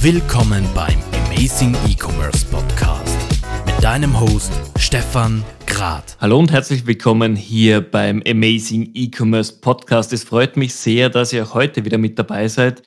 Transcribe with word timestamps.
Willkommen 0.00 0.64
beim 0.74 0.98
Amazing 1.26 1.76
E-Commerce 1.86 2.46
Podcast 2.46 3.18
mit 3.66 3.84
deinem 3.84 4.18
Host 4.18 4.52
Stefan 4.78 5.44
Grad. 5.66 6.16
Hallo 6.20 6.38
und 6.38 6.50
herzlich 6.50 6.86
willkommen 6.86 7.36
hier 7.36 7.82
beim 7.82 8.22
Amazing 8.26 8.92
E-Commerce 8.94 9.60
Podcast. 9.60 10.14
Es 10.14 10.24
freut 10.24 10.56
mich 10.56 10.74
sehr, 10.74 11.10
dass 11.10 11.32
ihr 11.32 11.52
heute 11.52 11.84
wieder 11.84 11.98
mit 11.98 12.18
dabei 12.18 12.48
seid. 12.48 12.82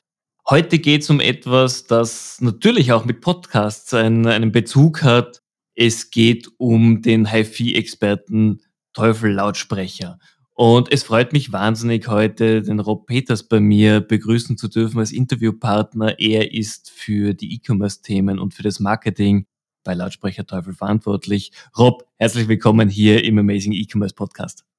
Heute 0.48 0.80
geht 0.80 1.02
es 1.02 1.10
um 1.10 1.20
etwas, 1.20 1.84
das 1.84 2.40
natürlich 2.40 2.92
auch 2.92 3.04
mit 3.04 3.20
Podcasts 3.20 3.94
einen, 3.94 4.26
einen 4.26 4.50
Bezug 4.50 5.02
hat. 5.02 5.42
Es 5.76 6.10
geht 6.10 6.48
um 6.58 7.02
den 7.02 7.30
HiFi-Experten 7.30 8.62
Teufel 8.92 9.32
Lautsprecher. 9.32 10.18
Und 10.60 10.92
es 10.92 11.04
freut 11.04 11.32
mich 11.32 11.52
wahnsinnig, 11.52 12.06
heute 12.06 12.60
den 12.60 12.80
Rob 12.80 13.06
Peters 13.06 13.48
bei 13.48 13.60
mir 13.60 14.02
begrüßen 14.02 14.58
zu 14.58 14.68
dürfen 14.68 14.98
als 14.98 15.10
Interviewpartner. 15.10 16.20
Er 16.20 16.52
ist 16.52 16.90
für 16.90 17.32
die 17.32 17.54
E-Commerce-Themen 17.54 18.38
und 18.38 18.52
für 18.52 18.62
das 18.62 18.78
Marketing 18.78 19.46
bei 19.84 19.94
Lautsprecher 19.94 20.44
Teufel 20.44 20.74
verantwortlich. 20.74 21.52
Rob, 21.78 22.04
herzlich 22.18 22.46
willkommen 22.46 22.90
hier 22.90 23.24
im 23.24 23.38
Amazing 23.38 23.72
E-Commerce 23.72 24.14
Podcast. 24.14 24.69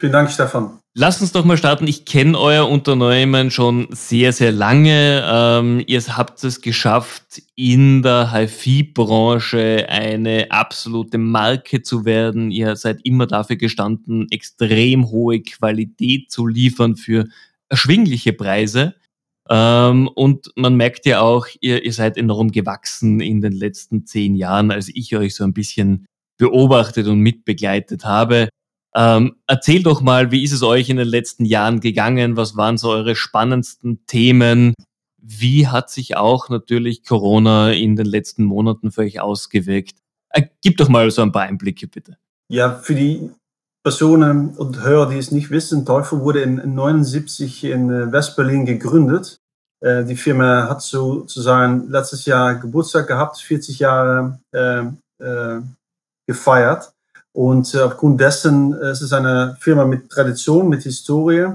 Vielen 0.00 0.12
Dank, 0.12 0.30
Stefan. 0.30 0.78
Lass 0.96 1.20
uns 1.20 1.32
doch 1.32 1.44
mal 1.44 1.56
starten. 1.56 1.88
Ich 1.88 2.04
kenne 2.04 2.38
euer 2.38 2.68
Unternehmen 2.68 3.50
schon 3.50 3.88
sehr, 3.90 4.32
sehr 4.32 4.52
lange. 4.52 5.24
Ähm, 5.26 5.82
ihr 5.86 6.00
habt 6.16 6.42
es 6.44 6.60
geschafft, 6.60 7.42
in 7.56 8.02
der 8.02 8.32
HiFi-Branche 8.32 9.86
eine 9.88 10.50
absolute 10.50 11.18
Marke 11.18 11.82
zu 11.82 12.04
werden. 12.04 12.52
Ihr 12.52 12.76
seid 12.76 13.00
immer 13.02 13.26
dafür 13.26 13.56
gestanden, 13.56 14.28
extrem 14.30 15.10
hohe 15.10 15.42
Qualität 15.42 16.30
zu 16.30 16.46
liefern 16.46 16.94
für 16.94 17.26
erschwingliche 17.68 18.32
Preise. 18.32 18.94
Ähm, 19.50 20.08
und 20.14 20.52
man 20.54 20.76
merkt 20.76 21.06
ja 21.06 21.20
auch, 21.20 21.46
ihr, 21.60 21.84
ihr 21.84 21.92
seid 21.92 22.16
enorm 22.16 22.52
gewachsen 22.52 23.20
in 23.20 23.40
den 23.40 23.52
letzten 23.52 24.06
zehn 24.06 24.36
Jahren, 24.36 24.70
als 24.70 24.88
ich 24.88 25.16
euch 25.16 25.34
so 25.34 25.44
ein 25.44 25.54
bisschen 25.54 26.06
beobachtet 26.38 27.06
und 27.08 27.18
mitbegleitet 27.20 28.04
habe. 28.04 28.48
Ähm, 28.96 29.36
erzähl 29.46 29.82
doch 29.82 30.00
mal, 30.00 30.30
wie 30.30 30.44
ist 30.44 30.52
es 30.52 30.62
euch 30.62 30.88
in 30.88 30.96
den 30.96 31.08
letzten 31.08 31.44
Jahren 31.44 31.80
gegangen? 31.80 32.36
Was 32.36 32.56
waren 32.56 32.78
so 32.78 32.90
eure 32.90 33.16
spannendsten 33.16 34.06
Themen? 34.06 34.74
Wie 35.20 35.66
hat 35.66 35.90
sich 35.90 36.16
auch 36.16 36.48
natürlich 36.48 37.04
Corona 37.04 37.72
in 37.72 37.96
den 37.96 38.06
letzten 38.06 38.44
Monaten 38.44 38.92
für 38.92 39.02
euch 39.02 39.20
ausgewirkt? 39.20 39.96
Äh, 40.30 40.42
gib 40.62 40.76
doch 40.76 40.88
mal 40.88 41.10
so 41.10 41.22
ein 41.22 41.32
paar 41.32 41.42
Einblicke, 41.42 41.88
bitte. 41.88 42.18
Ja, 42.48 42.74
für 42.74 42.94
die 42.94 43.30
Personen 43.82 44.50
und 44.56 44.82
Hörer, 44.82 45.10
die 45.10 45.18
es 45.18 45.30
nicht 45.30 45.50
wissen, 45.50 45.84
Teufel 45.84 46.20
wurde 46.20 46.40
in 46.42 46.60
1979 46.60 47.64
in 47.64 47.90
äh, 47.90 48.12
West-Berlin 48.12 48.64
gegründet. 48.64 49.38
Äh, 49.80 50.04
die 50.04 50.16
Firma 50.16 50.68
hat 50.68 50.82
sozusagen 50.82 51.90
letztes 51.90 52.24
Jahr 52.24 52.54
Geburtstag 52.54 53.06
gehabt, 53.06 53.38
40 53.38 53.78
Jahre 53.78 54.38
äh, 54.52 54.84
äh, 55.22 55.60
gefeiert. 56.26 56.93
Und 57.34 57.74
äh, 57.74 57.80
aufgrund 57.80 58.20
dessen 58.20 58.74
äh, 58.74 58.86
es 58.86 59.00
ist 59.00 59.06
es 59.06 59.12
eine 59.12 59.56
Firma 59.60 59.84
mit 59.84 60.08
Tradition, 60.08 60.68
mit 60.68 60.82
Historie. 60.82 61.48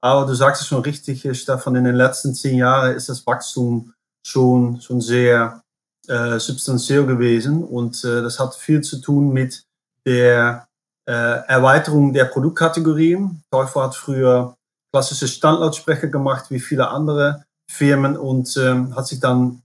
Aber 0.00 0.26
du 0.26 0.34
sagst 0.34 0.62
es 0.62 0.68
schon 0.68 0.82
richtig, 0.82 1.28
Stefan, 1.38 1.76
in 1.76 1.84
den 1.84 1.94
letzten 1.94 2.34
zehn 2.34 2.58
Jahren 2.58 2.94
ist 2.94 3.08
das 3.08 3.26
Wachstum 3.26 3.92
schon, 4.26 4.80
schon 4.80 5.00
sehr 5.00 5.62
äh, 6.08 6.38
substanziell 6.38 7.04
gewesen. 7.04 7.64
Und 7.64 8.02
äh, 8.04 8.22
das 8.22 8.38
hat 8.38 8.54
viel 8.54 8.80
zu 8.80 9.00
tun 9.00 9.32
mit 9.32 9.64
der 10.06 10.68
äh, 11.06 11.12
Erweiterung 11.12 12.12
der 12.12 12.26
Produktkategorien. 12.26 13.42
Teufel 13.50 13.82
hat 13.82 13.94
früher 13.94 14.56
klassische 14.92 15.28
Standlautsprecher 15.28 16.08
gemacht, 16.08 16.50
wie 16.50 16.60
viele 16.60 16.88
andere 16.88 17.44
Firmen, 17.70 18.16
und 18.16 18.56
ähm, 18.56 18.94
hat 18.96 19.06
sich 19.06 19.20
dann 19.20 19.62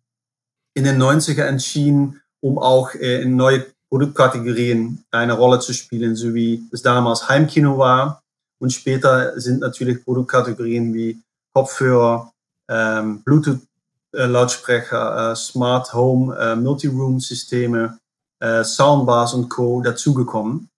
in 0.74 0.84
den 0.84 1.02
90er 1.02 1.44
entschieden, 1.44 2.22
um 2.42 2.58
auch 2.58 2.94
äh, 2.96 3.22
in 3.22 3.36
neue 3.36 3.66
Produktkategorien 3.92 5.04
eine 5.12 5.34
Rolle 5.34 5.60
zu 5.60 5.74
spielen, 5.74 6.16
so 6.16 6.34
wie 6.34 6.64
es 6.72 6.82
damals 6.82 7.28
Heimkino 7.28 7.78
war. 7.78 8.24
Und 8.60 8.72
später 8.72 9.38
sind 9.40 9.60
natürlich 9.60 10.06
Produktkategorien 10.06 10.94
wie 10.94 11.22
Kopfhörer, 11.54 12.32
ähm, 12.70 13.22
Bluetooth-Lautsprecher, 13.24 15.32
äh, 15.32 15.36
Smart 15.36 15.94
Home, 15.94 16.34
äh, 16.38 16.56
Multiroom-Systeme, 16.56 17.98
äh, 18.40 18.64
Soundbars 18.64 19.34
und 19.34 19.50
Co. 19.50 19.82
dazugekommen. 19.82 20.70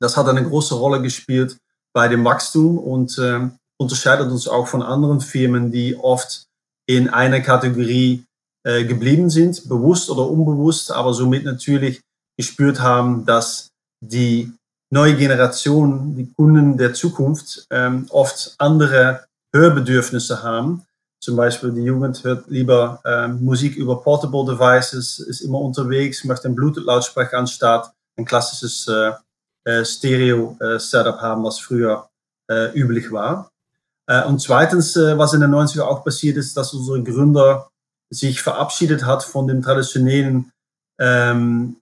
Das 0.00 0.16
hat 0.16 0.26
eine 0.28 0.42
große 0.42 0.74
Rolle 0.74 1.02
gespielt 1.02 1.58
bei 1.92 2.08
dem 2.08 2.24
Wachstum 2.24 2.78
und 2.78 3.18
äh, 3.18 3.46
unterscheidet 3.78 4.30
uns 4.30 4.48
auch 4.48 4.66
von 4.66 4.82
anderen 4.82 5.20
Firmen, 5.20 5.70
die 5.70 5.96
oft 5.96 6.46
in 6.86 7.10
einer 7.10 7.40
Kategorie 7.40 8.24
äh, 8.64 8.84
geblieben 8.84 9.28
sind, 9.28 9.68
bewusst 9.68 10.08
oder 10.08 10.26
unbewusst, 10.28 10.90
aber 10.90 11.12
somit 11.12 11.44
natürlich 11.44 12.00
gespürt 12.38 12.80
haben, 12.80 13.26
dass 13.26 13.68
die 14.00 14.52
neue 14.90 15.16
Generation, 15.16 16.16
die 16.16 16.32
Kunden 16.32 16.78
der 16.78 16.94
Zukunft, 16.94 17.66
ähm, 17.70 18.06
oft 18.10 18.54
andere 18.58 19.26
Hörbedürfnisse 19.52 20.42
haben. 20.42 20.84
Zum 21.20 21.36
Beispiel 21.36 21.72
die 21.72 21.82
Jugend 21.82 22.22
hört 22.22 22.48
lieber 22.48 23.00
ähm, 23.04 23.44
Musik 23.44 23.76
über 23.76 24.00
Portable 24.00 24.46
Devices, 24.46 25.18
ist 25.18 25.40
immer 25.40 25.60
unterwegs, 25.60 26.24
möchte 26.24 26.46
einen 26.46 26.54
Bluetooth-Lautsprecher 26.54 27.38
anstatt 27.38 27.92
ein 28.16 28.24
klassisches 28.24 28.86
äh, 28.88 29.12
äh, 29.64 29.84
Stereo-Setup 29.84 31.20
haben, 31.20 31.44
was 31.44 31.58
früher 31.58 32.08
äh, 32.48 32.72
üblich 32.72 33.10
war. 33.10 33.50
Äh, 34.06 34.24
und 34.24 34.40
zweitens, 34.40 34.96
äh, 34.96 35.18
was 35.18 35.34
in 35.34 35.40
den 35.40 35.50
90er 35.50 35.82
auch 35.82 36.04
passiert 36.04 36.36
ist, 36.36 36.56
dass 36.56 36.72
unsere 36.72 37.02
Gründer 37.02 37.68
sich 38.10 38.40
verabschiedet 38.40 39.04
hat 39.04 39.22
von 39.22 39.46
dem 39.46 39.60
traditionellen 39.60 40.52
ähm, 40.98 41.76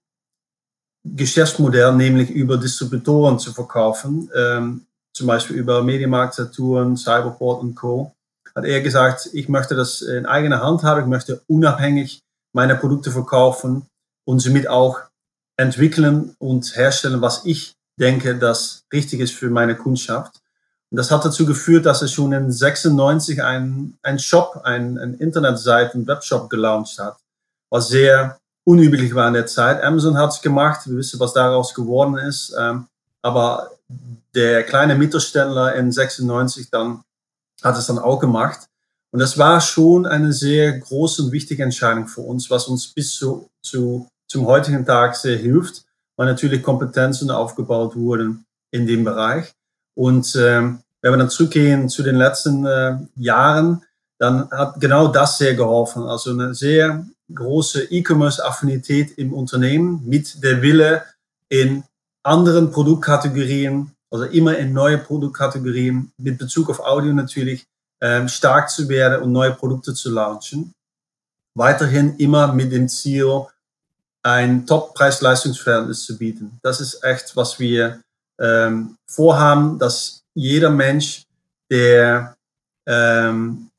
Geschäftsmodell, 1.15 1.95
nämlich 1.95 2.31
über 2.31 2.57
Distributoren 2.57 3.39
zu 3.39 3.53
verkaufen, 3.53 4.31
ähm, 4.35 4.87
zum 5.13 5.27
Beispiel 5.27 5.57
über 5.57 5.83
Mediamarkt, 5.83 6.35
Saturn, 6.35 6.97
Cyberport 6.97 7.63
und 7.63 7.75
Co., 7.75 8.13
hat 8.55 8.65
er 8.65 8.81
gesagt, 8.81 9.29
ich 9.35 9.49
möchte 9.49 9.75
das 9.75 10.01
in 10.01 10.25
eigener 10.25 10.63
Hand 10.63 10.83
haben, 10.83 11.03
ich 11.03 11.07
möchte 11.07 11.43
unabhängig 11.47 12.23
meine 12.55 12.75
Produkte 12.75 13.11
verkaufen 13.11 13.87
und 14.25 14.41
somit 14.41 14.67
auch 14.67 15.01
entwickeln 15.59 16.35
und 16.39 16.75
herstellen, 16.75 17.21
was 17.21 17.45
ich 17.45 17.75
denke, 17.99 18.37
das 18.37 18.85
richtig 18.93 19.21
ist 19.21 19.35
für 19.35 19.51
meine 19.51 19.77
Kundschaft. 19.77 20.41
Und 20.91 20.99
das 20.99 21.11
hat 21.11 21.25
dazu 21.25 21.45
geführt, 21.45 21.85
dass 21.85 22.03
er 22.03 22.09
schon 22.09 22.33
in 22.33 22.51
96 22.51 23.43
ein, 23.43 23.99
ein 24.03 24.19
Shop, 24.19 24.61
ein, 24.65 24.99
ein 24.99 25.15
Internetseite, 25.15 25.99
ein 25.99 26.07
Webshop 26.07 26.49
gelauncht 26.49 26.99
hat, 26.99 27.17
was 27.71 27.89
sehr 27.89 28.39
unüblich 28.67 29.15
war 29.15 29.29
in 29.29 29.35
der 29.35 29.47
Zeit. 29.47 29.83
Amazon 29.83 30.19
hat 30.19 30.31
es 30.31 30.43
gemacht, 30.43 30.87
wir 30.87 30.97
wissen, 30.97 31.21
was 31.21 31.33
daraus 31.33 31.73
geworden 31.73 32.19
ist. 32.19 32.55
Ähm, 32.59 32.87
aber 33.23 33.71
der 34.35 34.65
kleine 34.65 34.97
Mittelständler 34.97 35.75
in 35.77 35.93
96 35.93 36.71
dann 36.71 37.03
hat 37.63 37.79
es 37.79 37.87
dann 37.87 37.99
auch 37.99 38.19
gemacht. 38.19 38.67
Und 39.13 39.21
das 39.21 39.39
war 39.39 39.61
schon 39.61 40.05
eine 40.05 40.33
sehr 40.33 40.79
große 40.79 41.23
und 41.23 41.33
wichtige 41.33 41.63
Entscheidung 41.63 42.09
für 42.09 42.21
uns, 42.21 42.51
was 42.51 42.67
uns 42.67 42.89
bis 42.93 43.15
zu, 43.15 43.49
zu 43.63 44.09
zum 44.29 44.47
heutigen 44.47 44.85
Tag 44.85 45.17
sehr 45.17 45.39
hilft, 45.39 45.85
weil 46.17 46.27
natürlich 46.27 46.63
Kompetenzen 46.63 47.31
aufgebaut 47.31 47.95
wurden 47.95 48.45
in 48.73 48.87
dem 48.87 49.05
Bereich. 49.05 49.53
Und 49.95 50.35
ähm, 50.37 50.81
wenn 51.01 51.13
wir 51.13 51.19
dann 51.19 51.31
zurückgehen 51.31 51.89
zu 51.89 52.03
den 52.03 52.17
letzten 52.17 52.67
äh, 52.67 52.99
Jahren, 53.15 53.85
dann 54.19 54.51
hat 54.51 54.81
genau 54.81 55.09
das 55.09 55.39
sehr 55.39 55.55
geholfen. 55.55 56.03
Also 56.03 56.33
eine 56.33 56.55
sehr 56.55 57.07
große 57.35 57.85
E-Commerce-Affinität 57.91 59.19
im 59.19 59.33
Unternehmen 59.33 60.03
mit 60.07 60.43
der 60.43 60.63
Wille 60.63 61.05
in 61.49 61.85
anderen 62.23 62.71
Produktkategorien, 62.71 63.93
also 64.11 64.25
immer 64.25 64.57
in 64.57 64.73
neue 64.73 64.99
Produktkategorien 64.99 66.13
mit 66.19 66.39
Bezug 66.39 66.71
auf 66.71 66.81
Audio 66.81 67.13
natürlich 67.13 67.65
ähm, 68.01 68.29
stark 68.29 68.71
zu 68.71 68.89
werden 68.89 69.23
und 69.23 69.33
neue 69.33 69.53
Produkte 69.53 69.95
zu 69.95 70.11
launchen. 70.11 70.73
Weiterhin 71.55 72.17
immer 72.17 72.53
mit 72.53 72.73
dem 72.73 72.89
Ziel, 72.89 73.47
ein 74.23 74.67
Top-Preis-Leistungsverhältnis 74.67 76.05
zu 76.05 76.19
bieten. 76.19 76.59
Das 76.63 76.81
ist 76.81 77.03
echt, 77.05 77.37
was 77.37 77.61
wir 77.61 78.01
ähm, 78.41 78.97
vorhaben, 79.09 79.79
dass 79.79 80.23
jeder 80.35 80.71
Mensch, 80.71 81.23
der 81.71 82.37
ähm, 82.87 83.71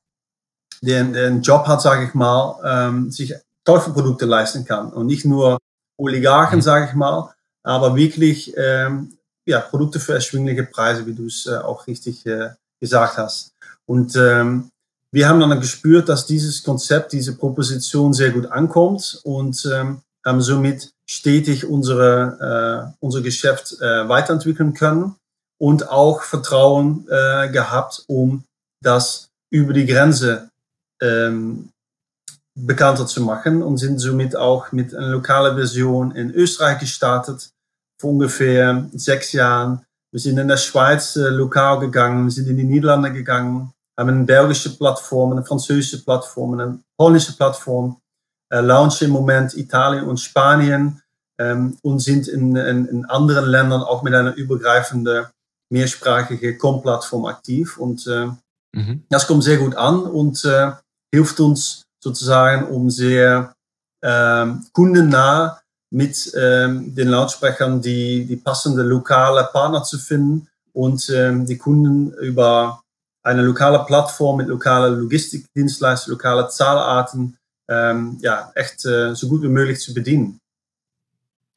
der 0.81 1.01
einen 1.01 1.41
Job 1.41 1.67
hat, 1.67 1.81
sage 1.81 2.05
ich 2.05 2.13
mal, 2.13 2.59
ähm, 2.65 3.11
sich 3.11 3.33
Teufelprodukte 3.65 4.25
leisten 4.25 4.65
kann. 4.65 4.91
Und 4.91 5.07
nicht 5.07 5.25
nur 5.25 5.57
Oligarchen, 5.97 6.59
mhm. 6.59 6.63
sage 6.63 6.85
ich 6.89 6.93
mal, 6.93 7.33
aber 7.63 7.95
wirklich 7.95 8.53
ähm, 8.55 9.17
ja, 9.45 9.59
Produkte 9.59 9.99
für 9.99 10.13
erschwingliche 10.13 10.63
Preise, 10.63 11.05
wie 11.05 11.13
du 11.13 11.25
es 11.25 11.45
äh, 11.47 11.57
auch 11.57 11.87
richtig 11.87 12.25
äh, 12.25 12.49
gesagt 12.79 13.17
hast. 13.17 13.53
Und 13.85 14.15
ähm, 14.15 14.69
wir 15.11 15.27
haben 15.27 15.39
dann 15.39 15.59
gespürt, 15.59 16.09
dass 16.09 16.25
dieses 16.25 16.63
Konzept, 16.63 17.13
diese 17.13 17.35
Proposition 17.35 18.13
sehr 18.13 18.31
gut 18.31 18.45
ankommt 18.47 19.19
und 19.23 19.67
ähm, 19.73 20.01
haben 20.25 20.41
somit 20.41 20.91
stetig 21.09 21.65
unsere, 21.65 22.91
äh, 22.91 22.95
unser 22.99 23.21
Geschäft 23.21 23.77
äh, 23.79 24.09
weiterentwickeln 24.09 24.73
können 24.73 25.15
und 25.57 25.89
auch 25.89 26.23
Vertrauen 26.23 27.07
äh, 27.09 27.49
gehabt, 27.49 28.03
um 28.07 28.43
das 28.83 29.29
über 29.49 29.71
die 29.71 29.85
Grenze 29.85 30.49
ähm, 31.01 31.69
bekannter 32.55 33.05
zu 33.05 33.21
machen 33.21 33.61
und 33.61 33.77
sind 33.77 33.99
somit 33.99 34.35
auch 34.35 34.71
mit 34.71 34.95
einer 34.95 35.09
lokalen 35.09 35.55
Version 35.55 36.11
in 36.11 36.31
Österreich 36.31 36.79
gestartet 36.79 37.51
vor 37.99 38.11
ungefähr 38.11 38.87
sechs 38.93 39.31
Jahren. 39.31 39.85
Wir 40.11 40.19
sind 40.19 40.37
in 40.37 40.47
der 40.47 40.57
Schweiz 40.57 41.15
äh, 41.15 41.29
lokal 41.29 41.79
gegangen, 41.79 42.25
wir 42.25 42.31
sind 42.31 42.47
in 42.47 42.57
die 42.57 42.63
Niederlande 42.63 43.11
gegangen, 43.11 43.71
haben 43.97 44.09
eine 44.09 44.23
belgische 44.23 44.75
Plattform, 44.75 45.33
eine 45.33 45.45
französische 45.45 46.03
Plattform, 46.03 46.53
eine 46.53 46.79
polnische 46.97 47.35
Plattform, 47.35 47.99
äh, 48.51 48.61
launchen 48.61 49.07
im 49.07 49.13
Moment 49.13 49.55
Italien 49.55 50.05
und 50.05 50.19
Spanien 50.19 51.01
ähm, 51.39 51.77
und 51.81 51.99
sind 51.99 52.27
in, 52.27 52.55
in, 52.55 52.85
in, 52.87 53.05
anderen 53.05 53.45
Ländern 53.45 53.81
auch 53.81 54.03
mit 54.03 54.13
einer 54.13 54.33
übergreifenden 54.35 55.25
mehrsprachige 55.69 56.57
Com-Plattform 56.57 57.25
aktiv. 57.25 57.77
Und 57.77 58.07
äh, 58.07 58.27
mhm. 58.73 59.03
das 59.09 59.27
kommt 59.27 59.43
sehr 59.43 59.57
gut 59.57 59.75
an 59.75 60.03
und 60.03 60.43
äh, 60.45 60.71
hilft 61.13 61.39
uns 61.39 61.83
sozusagen, 62.03 62.67
um 62.67 62.89
sehr 62.89 63.53
ähm, 64.03 64.65
kundennah 64.73 65.59
mit 65.91 66.31
ähm, 66.35 66.93
den 66.93 67.07
Lautsprechern 67.09 67.81
die, 67.81 68.25
die 68.25 68.35
passende 68.35 68.83
lokale 68.83 69.47
Partner 69.51 69.83
zu 69.83 69.97
finden 69.97 70.47
und 70.73 71.09
ähm, 71.09 71.45
die 71.45 71.57
Kunden 71.57 72.11
über 72.13 72.81
eine 73.23 73.41
lokale 73.41 73.83
Plattform 73.85 74.37
mit 74.37 74.47
lokaler 74.47 74.89
Logistikdienstleistung, 74.89 76.13
lokale 76.13 76.49
Zahlarten 76.49 77.37
ähm, 77.69 78.17
ja, 78.21 78.51
echt 78.55 78.85
äh, 78.85 79.13
so 79.13 79.27
gut 79.27 79.41
wie 79.41 79.49
möglich 79.49 79.79
zu 79.79 79.93
bedienen. 79.93 80.39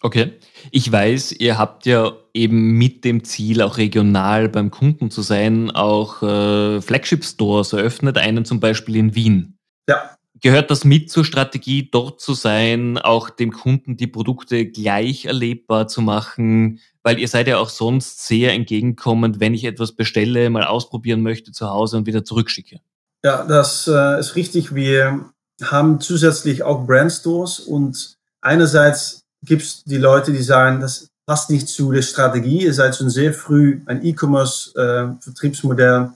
Okay. 0.02 0.32
Ich 0.70 0.90
weiß, 0.90 1.32
ihr 1.32 1.58
habt 1.58 1.84
ja 1.84 2.12
eben 2.32 2.78
mit 2.78 3.04
dem 3.04 3.22
Ziel, 3.24 3.60
auch 3.60 3.76
regional 3.76 4.48
beim 4.48 4.70
Kunden 4.70 5.10
zu 5.10 5.20
sein, 5.22 5.70
auch 5.70 6.22
äh, 6.22 6.80
Flagship-Stores 6.80 7.74
eröffnet, 7.74 8.16
einen 8.16 8.44
zum 8.44 8.60
Beispiel 8.60 8.96
in 8.96 9.14
Wien. 9.14 9.58
Ja. 9.88 10.16
Gehört 10.42 10.70
das 10.70 10.86
mit 10.86 11.10
zur 11.10 11.26
Strategie, 11.26 11.90
dort 11.90 12.20
zu 12.20 12.32
sein, 12.32 12.96
auch 12.96 13.28
dem 13.28 13.52
Kunden 13.52 13.98
die 13.98 14.06
Produkte 14.06 14.64
gleich 14.64 15.26
erlebbar 15.26 15.86
zu 15.86 16.00
machen? 16.00 16.80
Weil 17.02 17.18
ihr 17.18 17.28
seid 17.28 17.46
ja 17.46 17.58
auch 17.58 17.68
sonst 17.68 18.26
sehr 18.26 18.54
entgegenkommend, 18.54 19.38
wenn 19.38 19.52
ich 19.52 19.64
etwas 19.64 19.92
bestelle, 19.92 20.48
mal 20.48 20.64
ausprobieren 20.64 21.20
möchte 21.20 21.52
zu 21.52 21.68
Hause 21.68 21.98
und 21.98 22.06
wieder 22.06 22.24
zurückschicke. 22.24 22.80
Ja, 23.22 23.44
das 23.44 23.86
äh, 23.86 24.18
ist 24.18 24.34
richtig. 24.34 24.74
Wir 24.74 25.30
haben 25.62 26.00
zusätzlich 26.00 26.62
auch 26.62 26.86
Brandstores 26.86 27.60
und 27.60 28.16
einerseits 28.40 29.20
gibt 29.44 29.62
es 29.62 29.84
die 29.84 29.96
Leute, 29.96 30.32
die 30.32 30.42
sagen, 30.42 30.80
das 30.80 31.08
passt 31.26 31.50
nicht 31.50 31.68
zu 31.68 31.92
der 31.92 32.02
Strategie. 32.02 32.64
Ihr 32.64 32.74
seid 32.74 32.96
schon 32.96 33.10
sehr 33.10 33.32
früh 33.32 33.80
ein 33.86 34.04
E-Commerce-Vertriebsmodell 34.04 36.10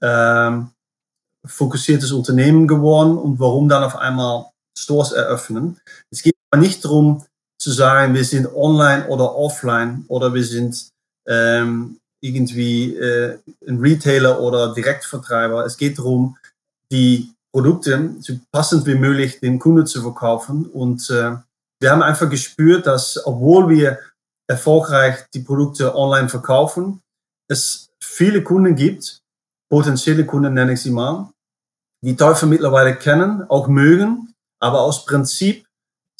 äh, 0.00 0.50
fokussiertes 1.44 2.12
Unternehmen 2.12 2.68
geworden 2.68 3.18
und 3.18 3.40
warum 3.40 3.68
dann 3.68 3.82
auf 3.82 3.96
einmal 3.96 4.46
Stores 4.78 5.10
eröffnen. 5.12 5.78
Es 6.10 6.22
geht 6.22 6.34
aber 6.50 6.62
nicht 6.62 6.82
darum 6.84 7.24
zu 7.58 7.70
sagen, 7.70 8.14
wir 8.14 8.24
sind 8.24 8.54
online 8.54 9.08
oder 9.08 9.36
offline 9.36 10.04
oder 10.08 10.32
wir 10.32 10.44
sind 10.44 10.88
ähm, 11.26 11.98
irgendwie 12.22 12.96
äh, 12.96 13.38
ein 13.66 13.80
Retailer 13.80 14.40
oder 14.40 14.74
Direktvertreiber. 14.74 15.64
Es 15.64 15.76
geht 15.76 15.98
darum, 15.98 16.36
die 16.92 17.32
Produkte 17.52 18.14
so 18.20 18.34
passend 18.52 18.86
wie 18.86 18.94
möglich 18.94 19.40
dem 19.40 19.58
Kunden 19.58 19.86
zu 19.86 20.02
verkaufen. 20.02 20.66
Und 20.66 21.10
äh, 21.10 21.36
wir 21.80 21.90
haben 21.90 22.02
einfach 22.02 22.28
gespürt, 22.28 22.86
dass 22.86 23.24
obwohl 23.26 23.68
wir 23.68 23.98
erfolgreich 24.48 25.26
die 25.32 25.40
Produkte 25.40 25.94
online 25.94 26.28
verkaufen, 26.28 27.00
es 27.48 27.90
viele 28.02 28.42
Kunden 28.42 28.76
gibt, 28.76 29.20
potenzielle 29.70 30.26
Kunden 30.26 30.54
nenne 30.54 30.74
ich 30.74 30.82
sie 30.82 30.90
mal, 30.90 31.30
die 32.02 32.16
Teufel 32.16 32.48
mittlerweile 32.48 32.96
kennen, 32.96 33.48
auch 33.48 33.68
mögen, 33.68 34.34
aber 34.60 34.80
aus 34.80 35.04
Prinzip 35.04 35.66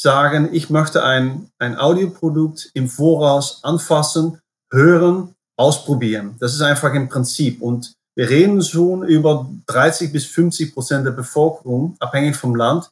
sagen, 0.00 0.48
ich 0.52 0.70
möchte 0.70 1.04
ein, 1.04 1.50
ein 1.58 1.76
Audioprodukt 1.76 2.70
im 2.74 2.88
Voraus 2.88 3.62
anfassen, 3.64 4.40
hören, 4.72 5.34
ausprobieren. 5.58 6.36
Das 6.40 6.54
ist 6.54 6.62
einfach 6.62 6.92
ein 6.94 7.08
Prinzip. 7.08 7.60
Und 7.60 7.92
wir 8.16 8.30
reden 8.30 8.62
schon 8.62 9.02
über 9.04 9.50
30 9.66 10.12
bis 10.12 10.26
50 10.26 10.72
Prozent 10.72 11.06
der 11.06 11.12
Bevölkerung, 11.12 11.96
abhängig 12.00 12.36
vom 12.36 12.54
Land, 12.54 12.90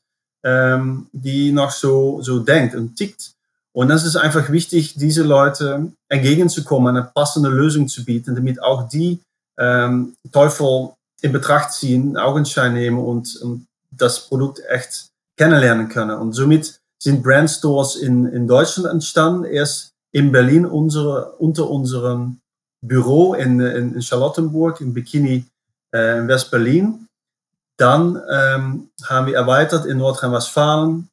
ähm, 0.48 1.06
die 1.12 1.52
noch 1.52 1.70
so, 1.70 2.22
so 2.22 2.38
denkt 2.38 2.74
und 2.74 2.96
tickt. 2.96 3.32
Und 3.74 3.88
das 3.88 4.04
ist 4.04 4.16
einfach 4.16 4.50
wichtig, 4.50 4.94
diese 4.94 5.22
Leute 5.22 5.92
entgegenzukommen, 6.08 6.96
eine 6.96 7.10
passende 7.14 7.50
Lösung 7.50 7.86
zu 7.86 8.04
bieten, 8.04 8.34
damit 8.34 8.62
auch 8.62 8.88
die 8.88 9.20
ähm, 9.58 10.14
Teufel 10.32 10.90
in 11.20 11.32
Betracht 11.32 11.72
ziehen, 11.72 12.16
Augenschein 12.16 12.74
nehmen 12.74 12.98
und, 12.98 13.36
und 13.42 13.66
das 13.90 14.26
Produkt 14.28 14.60
echt 14.68 15.08
kennenlernen 15.36 15.88
können. 15.88 16.16
Und 16.18 16.32
somit 16.32 16.78
sind 17.02 17.22
Brandstores 17.22 17.96
in, 17.96 18.26
in 18.26 18.46
Deutschland 18.46 18.88
entstanden, 18.88 19.44
erst 19.44 19.90
in 20.12 20.32
Berlin 20.32 20.64
unsere, 20.64 21.32
unter 21.38 21.68
unserem 21.68 22.38
Büro 22.84 23.34
in, 23.34 23.60
in, 23.60 24.02
Charlottenburg, 24.02 24.80
in 24.80 24.94
Bikini 24.94 25.44
äh, 25.94 26.18
in 26.18 26.28
West-Berlin. 26.28 27.06
Dann 27.78 28.20
ähm, 28.30 28.90
haben 29.04 29.26
wir 29.28 29.36
erweitert 29.36 29.86
in 29.86 29.98
Nordrhein-Westfalen, 29.98 31.08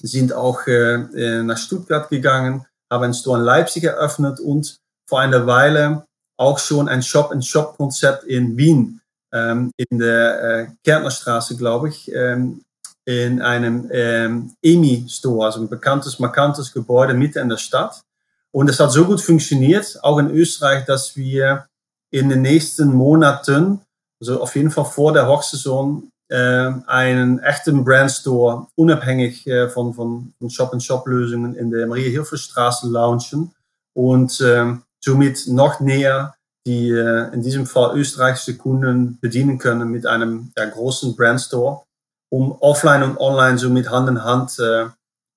sind 0.00 0.32
auch 0.32 0.66
äh, 0.66 0.94
äh, 0.94 1.42
nach 1.42 1.56
Stuttgart 1.56 2.10
gegangen, 2.10 2.66
haben 2.90 3.04
einen 3.04 3.14
Store 3.14 3.38
in 3.38 3.44
Leipzig 3.44 3.84
eröffnet 3.84 4.38
und 4.38 4.76
vor 5.08 5.20
einer 5.20 5.46
Weile 5.46 6.04
auch 6.36 6.58
schon 6.58 6.88
ein 6.88 7.02
Shop-in-Shop-Konzept 7.02 8.24
in 8.24 8.56
Wien, 8.56 9.00
ähm, 9.32 9.70
in 9.76 9.98
der 9.98 10.42
äh, 10.42 10.66
Kärntnerstraße, 10.84 11.56
glaube 11.56 11.88
ich, 11.88 12.12
ähm, 12.12 12.62
in 13.06 13.40
einem 13.40 13.88
ähm, 13.90 14.54
EMI-Store, 14.62 15.46
also 15.46 15.60
ein 15.60 15.68
bekanntes, 15.68 16.18
markantes 16.18 16.72
Gebäude 16.72 17.14
mitten 17.14 17.38
in 17.38 17.48
der 17.48 17.58
Stadt. 17.58 18.02
Und 18.50 18.68
es 18.68 18.78
hat 18.78 18.92
so 18.92 19.04
gut 19.04 19.20
funktioniert, 19.20 19.98
auch 20.02 20.18
in 20.18 20.30
Österreich, 20.30 20.84
dass 20.84 21.16
wir 21.16 21.66
in 22.10 22.28
den 22.28 22.42
nächsten 22.42 22.92
Monaten, 22.94 23.80
also 24.20 24.40
auf 24.42 24.54
jeden 24.56 24.70
Fall 24.70 24.84
vor 24.84 25.12
der 25.12 25.28
Hochsaison, 25.28 26.10
äh, 26.28 26.72
einen 26.86 27.38
echten 27.40 27.84
Brandstore, 27.84 28.66
unabhängig 28.76 29.46
äh, 29.46 29.68
von, 29.68 29.94
von, 29.94 30.32
von 30.38 30.50
Shop-and-Shop-Lösungen 30.50 31.54
in 31.54 31.70
der 31.70 31.86
Maria-Hilfer-Straße 31.86 32.88
launchen 32.88 33.52
und 33.94 34.40
äh, 34.40 34.74
somit 35.00 35.46
noch 35.48 35.80
näher 35.80 36.34
die 36.66 36.90
äh, 36.90 37.32
in 37.34 37.42
diesem 37.42 37.66
Fall 37.66 37.98
österreichische 37.98 38.56
Kunden 38.56 39.18
bedienen 39.20 39.58
können 39.58 39.90
mit 39.90 40.06
einem 40.06 40.52
ja, 40.56 40.64
großen 40.64 41.14
Brandstore, 41.14 41.82
um 42.30 42.52
offline 42.52 43.02
und 43.02 43.18
online 43.18 43.58
so 43.58 43.68
mit 43.68 43.90
Hand 43.90 44.08
in 44.08 44.24
Hand 44.24 44.58
äh, 44.58 44.84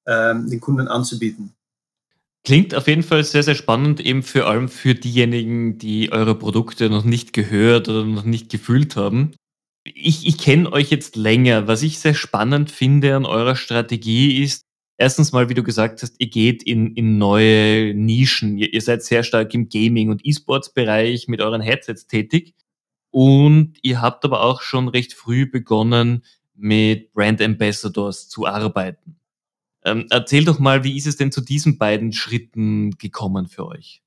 äh, 0.06 0.36
den 0.36 0.62
Kunden 0.62 0.88
anzubieten. 0.88 1.54
Klingt 2.48 2.74
auf 2.74 2.88
jeden 2.88 3.04
Fall 3.04 3.26
sehr, 3.26 3.44
sehr 3.44 3.56
spannend, 3.56 4.00
eben 4.00 4.24
vor 4.24 4.46
allem 4.46 4.70
für 4.70 4.96
diejenigen, 4.96 5.78
die 5.78 6.14
eure 6.14 6.34
Produkte 6.34 6.90
noch 6.90 7.04
nicht 7.04 7.34
gehört 7.34 7.90
oder 7.90 8.06
noch 8.06 8.24
nicht 8.24 8.50
gefühlt 8.50 8.96
haben. 8.96 9.34
Ich, 9.84 10.26
ich 10.26 10.38
kenne 10.38 10.72
euch 10.72 10.90
jetzt 10.90 11.18
länger. 11.18 11.68
Was 11.68 11.84
ich 11.84 12.00
sehr 12.00 12.14
spannend 12.14 12.72
finde 12.72 13.18
an 13.18 13.26
eurer 13.26 13.58
Strategie 13.58 14.42
ist, 14.42 14.64
erstens 14.98 15.34
mal, 15.34 15.50
wie 15.50 15.56
du 15.56 15.62
gesagt 15.62 16.02
hast, 16.02 16.16
ihr 16.20 16.30
geht 16.30 16.64
in, 16.64 16.96
in 16.96 17.18
neue 17.18 17.94
Nischen. 17.94 18.58
Ihr, 18.58 18.72
ihr 18.72 18.82
seid 18.82 19.04
sehr 19.04 19.24
stark 19.24 19.54
im 19.54 19.68
Gaming- 19.68 20.10
und 20.10 20.26
E-Sports-Bereich 20.26 21.28
mit 21.28 21.42
euren 21.42 21.60
Headsets 21.60 22.08
tätig. 22.08 22.56
Und 23.12 23.74
ihr 23.82 24.00
habt 24.00 24.24
aber 24.24 24.42
auch 24.42 24.62
schon 24.62 24.88
recht 24.88 25.12
früh 25.12 25.52
begonnen, 25.52 26.24
mit 26.56 27.12
Brand 27.12 27.42
Ambassadors 27.42 28.30
zu 28.30 28.46
arbeiten. 28.46 29.17
Ähm, 29.86 30.08
erzähl 30.10 30.46
doch 30.46 30.60
mal, 30.60 30.84
wie 30.84 30.98
ist 30.98 31.08
es 31.08 31.18
denn 31.18 31.32
zu 31.32 31.42
diesen 31.42 31.78
beiden 31.78 32.12
Schritten 32.14 32.98
gekommen 32.98 33.48
für 33.48 33.66
euch? 33.66 34.02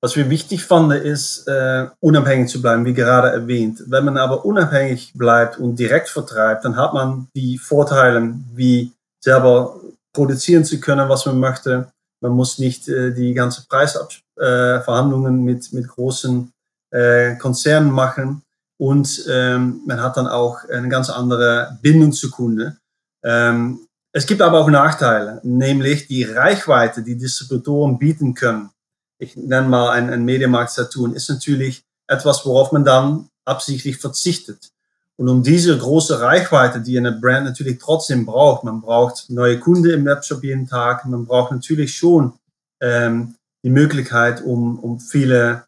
Was 0.00 0.14
wir 0.14 0.30
wichtig 0.30 0.64
fanden, 0.64 0.92
ist, 0.92 1.48
äh, 1.48 1.88
unabhängig 1.98 2.48
zu 2.48 2.62
bleiben, 2.62 2.84
wie 2.84 2.94
gerade 2.94 3.30
erwähnt. 3.30 3.82
Wenn 3.88 4.04
man 4.04 4.16
aber 4.16 4.44
unabhängig 4.44 5.12
bleibt 5.14 5.58
und 5.58 5.76
direkt 5.76 6.08
vertreibt, 6.08 6.64
dann 6.64 6.76
hat 6.76 6.94
man 6.94 7.26
die 7.34 7.58
Vorteile, 7.58 8.34
wie 8.54 8.92
selber 9.20 9.80
produzieren 10.12 10.64
zu 10.64 10.78
können, 10.78 11.08
was 11.08 11.26
man 11.26 11.40
möchte. 11.40 11.90
Man 12.20 12.32
muss 12.32 12.58
nicht 12.58 12.88
äh, 12.88 13.12
die 13.12 13.34
ganze 13.34 13.66
Preisverhandlungen 13.68 15.40
äh, 15.40 15.52
mit, 15.52 15.72
mit 15.72 15.88
großen 15.88 16.52
äh, 16.90 17.34
Konzernen 17.36 17.90
machen. 17.90 18.42
Und 18.80 19.24
ähm, 19.28 19.80
man 19.84 20.00
hat 20.00 20.16
dann 20.16 20.28
auch 20.28 20.58
eine 20.68 20.88
ganz 20.88 21.10
andere 21.10 21.76
Bindung 21.82 22.12
zu 22.12 22.30
Kunde. 22.30 22.76
Ähm, 23.24 23.80
es 24.12 24.26
gibt 24.26 24.40
aber 24.40 24.60
auch 24.60 24.70
Nachteile, 24.70 25.40
nämlich 25.42 26.06
die 26.06 26.24
Reichweite, 26.24 27.02
die 27.02 27.16
Distributoren 27.16 27.98
bieten 27.98 28.34
können. 28.34 28.70
Ich 29.18 29.36
nenne 29.36 29.68
mal 29.68 29.90
einen, 29.90 30.10
einen 30.10 30.24
Medienmarkt 30.24 30.70
Saturn, 30.70 31.14
ist 31.14 31.28
natürlich 31.28 31.84
etwas, 32.06 32.44
worauf 32.46 32.72
man 32.72 32.84
dann 32.84 33.28
absichtlich 33.44 33.98
verzichtet. 33.98 34.70
Und 35.16 35.28
um 35.28 35.42
diese 35.42 35.76
große 35.76 36.20
Reichweite, 36.20 36.80
die 36.80 36.96
eine 36.96 37.12
Brand 37.12 37.44
natürlich 37.44 37.78
trotzdem 37.78 38.24
braucht, 38.24 38.62
man 38.62 38.80
braucht 38.80 39.28
neue 39.30 39.58
Kunden 39.58 39.90
im 39.90 40.04
Webshop 40.04 40.44
jeden 40.44 40.68
Tag, 40.68 41.04
man 41.06 41.26
braucht 41.26 41.50
natürlich 41.50 41.96
schon 41.96 42.34
ähm, 42.80 43.34
die 43.64 43.70
Möglichkeit, 43.70 44.42
um, 44.42 44.78
um 44.78 45.00
viele 45.00 45.64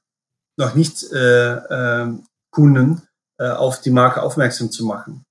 noch 0.57 0.75
nicht 0.75 1.11
äh, 1.13 1.55
äh, 1.55 2.13
Kunden 2.53 3.03
äh, 3.39 3.49
auf 3.49 3.81
die 3.81 3.91
Marke 3.91 4.23
aufmerksam 4.23 4.71
zu 4.71 4.85
machen. 4.85 5.25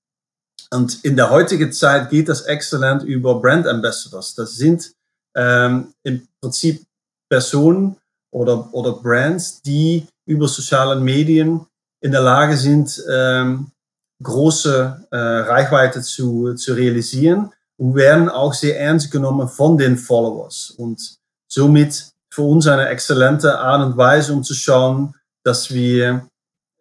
Und 0.72 1.04
in 1.04 1.16
der 1.16 1.30
heutigen 1.30 1.72
Zeit 1.72 2.10
geht 2.10 2.30
das 2.30 2.42
exzellent 2.42 3.04
über 3.04 3.42
Brand 3.42 3.66
Ambassadors. 3.68 4.36
Das 4.36 4.56
sind 4.56 4.92
ähm, 5.36 5.94
im 6.04 6.28
Prinzip 6.42 6.86
Personen 7.30 7.98
oder, 8.32 8.72
oder 8.74 8.94
Brands, 8.94 9.62
die 9.62 10.08
über 10.28 10.48
soziale 10.48 11.00
Medien 11.00 11.66
in 12.02 12.12
der 12.12 12.22
Lage 12.22 12.56
sind, 12.56 13.04
ähm, 13.10 13.72
große 14.22 15.08
äh, 15.12 15.18
Reichweite 15.18 16.02
zu, 16.02 16.54
zu 16.54 16.74
realisieren 16.74 17.52
und 17.78 17.96
werden 17.96 18.30
auch 18.30 18.54
sehr 18.54 18.80
ernst 18.80 19.12
genommen 19.12 19.48
von 19.48 19.78
den 19.78 19.98
Followers. 19.98 20.72
Und 20.78 21.18
somit 21.52 22.12
für 22.32 22.44
uns 22.44 22.68
eine 22.68 22.90
exzellente 22.90 23.58
Art 23.58 23.86
und 23.86 23.98
Weise, 23.98 24.34
um 24.34 24.44
zu 24.44 24.54
schauen, 24.54 25.16
dass 25.44 25.74
wir 25.74 26.28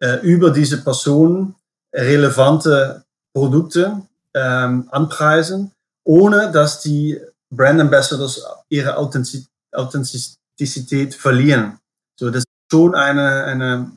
äh, 0.01 0.17
über 0.21 0.51
diese 0.51 0.83
Personen 0.83 1.55
relevante 1.93 3.03
Produkte 3.33 4.01
ähm, 4.33 4.87
anpreisen, 4.91 5.71
ohne 6.05 6.51
dass 6.51 6.81
die 6.81 7.19
Brand 7.51 7.81
Ambassadors 7.81 8.43
ihre 8.69 8.97
Authentizität 8.97 11.15
verlieren. 11.15 11.79
So, 12.19 12.29
das 12.29 12.39
ist 12.39 12.71
schon 12.71 12.95
eine, 12.95 13.43
eine, 13.45 13.91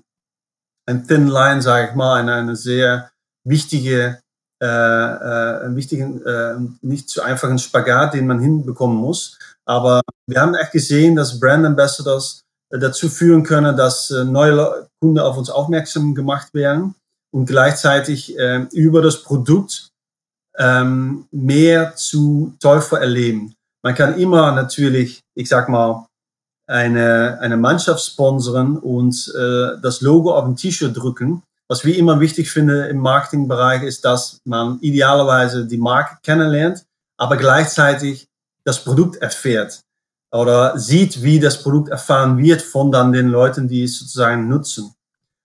ein 0.86 1.06
thin 1.06 1.28
line, 1.28 1.62
sage 1.62 1.90
ich 1.90 1.94
mal, 1.94 2.20
eine, 2.20 2.34
eine 2.34 2.56
sehr 2.56 3.10
wichtige, 3.44 4.20
äh, 4.62 4.66
äh, 4.66 5.76
wichtigen, 5.76 6.24
äh, 6.24 6.54
nicht 6.82 7.08
zu 7.08 7.22
einfachen 7.22 7.58
Spagat, 7.58 8.14
den 8.14 8.26
man 8.26 8.40
hinbekommen 8.40 8.96
muss. 8.96 9.38
Aber 9.64 10.00
wir 10.26 10.40
haben 10.40 10.54
echt 10.54 10.72
gesehen, 10.72 11.16
dass 11.16 11.38
Brand 11.38 11.66
Ambassadors 11.66 12.42
äh, 12.70 12.78
dazu 12.78 13.08
führen 13.08 13.42
können, 13.42 13.76
dass 13.76 14.10
äh, 14.10 14.24
neue 14.24 14.88
Kunden 15.00 15.18
auf 15.18 15.36
uns 15.36 15.50
aufmerksam 15.50 16.14
gemacht 16.14 16.54
werden 16.54 16.94
und 17.32 17.46
gleichzeitig 17.46 18.38
äh, 18.38 18.66
über 18.72 19.02
das 19.02 19.22
Produkt 19.22 19.88
ähm, 20.58 21.26
mehr 21.30 21.96
zu 21.96 22.54
Teufel 22.60 22.98
erleben. 22.98 23.54
Man 23.82 23.94
kann 23.94 24.18
immer 24.18 24.52
natürlich, 24.52 25.20
ich 25.34 25.48
sag 25.48 25.68
mal, 25.68 26.06
eine, 26.68 27.38
eine 27.40 27.56
Mannschaft 27.56 28.04
sponsern 28.04 28.76
und 28.76 29.32
äh, 29.36 29.80
das 29.82 30.00
Logo 30.00 30.34
auf 30.34 30.44
ein 30.44 30.56
T-Shirt 30.56 30.96
drücken. 30.96 31.42
Was 31.68 31.84
wir 31.84 31.96
immer 31.96 32.20
wichtig 32.20 32.50
finden 32.50 32.84
im 32.84 32.98
Marketingbereich 32.98 33.82
ist, 33.82 34.04
dass 34.04 34.38
man 34.44 34.78
idealerweise 34.80 35.66
die 35.66 35.78
Marke 35.78 36.18
kennenlernt, 36.22 36.84
aber 37.18 37.36
gleichzeitig 37.36 38.26
das 38.64 38.84
Produkt 38.84 39.16
erfährt 39.16 39.80
oder 40.32 40.78
sieht, 40.78 41.22
wie 41.22 41.40
das 41.40 41.62
Produkt 41.62 41.88
erfahren 41.88 42.38
wird 42.38 42.62
von 42.62 42.92
dann 42.92 43.12
den 43.12 43.28
Leuten, 43.28 43.68
die 43.68 43.84
es 43.84 43.98
sozusagen 43.98 44.48
nutzen. 44.48 44.94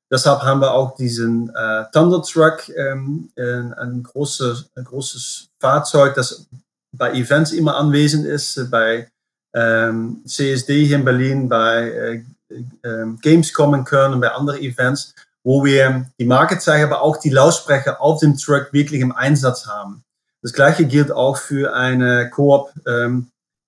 Deshalb 0.09 0.41
haben 0.41 0.61
wir 0.61 0.73
auch 0.73 0.95
diesen 0.95 1.49
äh, 1.49 1.85
Thunder 1.91 2.21
Truck, 2.21 2.69
ähm, 2.69 3.29
ein, 3.37 3.73
ein, 3.73 4.03
großes, 4.03 4.69
ein 4.75 4.85
großes 4.85 5.49
Fahrzeug, 5.59 6.15
das 6.15 6.47
bei 6.93 7.11
Events 7.13 7.51
immer 7.51 7.75
anwesend 7.75 8.25
ist, 8.25 8.71
bei 8.71 9.09
ähm, 9.53 10.21
CSD 10.25 10.85
hier 10.85 10.97
in 10.97 11.05
Berlin, 11.05 11.49
bei 11.49 12.23
äh, 12.49 12.57
äh, 12.83 13.05
Gamescom 13.21 13.73
in 13.73 13.83
Köln 13.83 14.13
und 14.13 14.21
bei 14.21 14.31
anderen 14.31 14.61
Events, 14.61 15.13
wo 15.43 15.63
wir 15.63 16.09
die 16.19 16.25
Marke 16.25 16.57
zeigen, 16.59 16.85
aber 16.85 17.01
auch 17.01 17.17
die 17.17 17.29
Lautsprecher 17.29 18.01
auf 18.01 18.19
dem 18.19 18.37
Truck 18.37 18.71
wirklich 18.71 19.01
im 19.01 19.11
Einsatz 19.11 19.67
haben. 19.67 20.03
Das 20.41 20.53
gleiche 20.53 20.85
gilt 20.85 21.11
auch 21.11 21.37
für 21.37 21.73
eine 21.73 22.29
Koop, 22.29 22.71
ähm, 22.85 23.27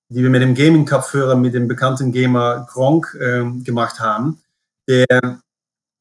die 0.09 0.23
wir 0.23 0.29
mit 0.29 0.41
dem 0.41 0.55
Gaming-Kopfhörer, 0.55 1.35
mit 1.35 1.53
dem 1.53 1.67
bekannten 1.67 2.11
Gamer 2.11 2.67
Gronk 2.71 3.17
ähm, 3.19 3.63
gemacht 3.63 3.99
haben, 3.99 4.41
der 4.87 5.39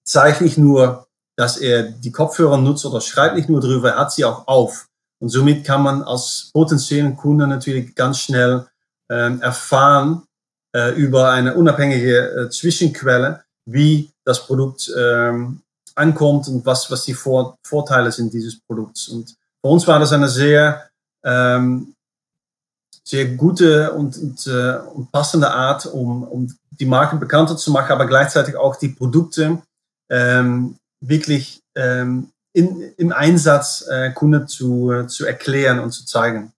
zeigt 0.08 0.40
nicht 0.40 0.58
nur, 0.58 1.06
dass 1.36 1.58
er 1.58 1.82
die 1.84 2.10
Kopfhörer 2.10 2.56
nutzt 2.56 2.84
oder 2.86 3.00
schreibt 3.00 3.36
nicht 3.36 3.48
nur 3.48 3.60
drüber, 3.60 3.90
er 3.90 3.98
hat 3.98 4.12
sie 4.12 4.24
auch 4.24 4.48
auf. 4.48 4.88
Und 5.20 5.28
somit 5.28 5.64
kann 5.64 5.82
man 5.82 6.02
als 6.02 6.50
potenziellen 6.52 7.16
Kunde 7.16 7.46
natürlich 7.46 7.94
ganz 7.94 8.18
schnell 8.18 8.66
ähm, 9.10 9.40
erfahren 9.40 10.22
äh, 10.74 10.94
über 10.94 11.30
eine 11.30 11.54
unabhängige 11.54 12.46
äh, 12.46 12.50
Zwischenquelle, 12.50 13.42
wie 13.66 14.10
das 14.24 14.46
Produkt 14.46 14.90
ähm, 14.96 15.60
ankommt 15.94 16.48
und 16.48 16.64
was, 16.64 16.90
was 16.90 17.04
die 17.04 17.14
Vor 17.14 17.56
Vorteile 17.66 18.10
sind 18.10 18.32
dieses 18.32 18.60
Produkts. 18.60 19.08
Und 19.08 19.34
für 19.60 19.70
uns 19.70 19.86
war 19.86 19.98
das 19.98 20.12
eine 20.12 20.28
sehr, 20.28 20.88
ähm, 21.24 21.94
sehr 23.04 23.26
gute 23.36 23.92
und, 23.92 24.16
und, 24.16 24.46
äh, 24.46 24.78
und 24.94 25.10
passende 25.10 25.50
Art, 25.50 25.86
um, 25.86 26.22
um 26.22 26.56
die 26.70 26.86
Marke 26.86 27.16
bekannter 27.16 27.56
zu 27.56 27.70
machen, 27.72 27.92
aber 27.92 28.06
gleichzeitig 28.06 28.56
auch 28.56 28.76
die 28.76 28.90
Produkte 28.90 29.62
ähm, 30.10 30.76
wirklich 31.00 31.60
ähm, 31.76 32.30
in, 32.52 32.92
im 32.96 33.12
Einsatz 33.12 33.86
äh, 33.90 34.10
Kunden 34.12 34.48
zu, 34.48 34.90
äh, 34.90 35.06
zu 35.06 35.26
erklären 35.26 35.78
und 35.78 35.92
zu 35.92 36.04
zeigen. 36.06 36.52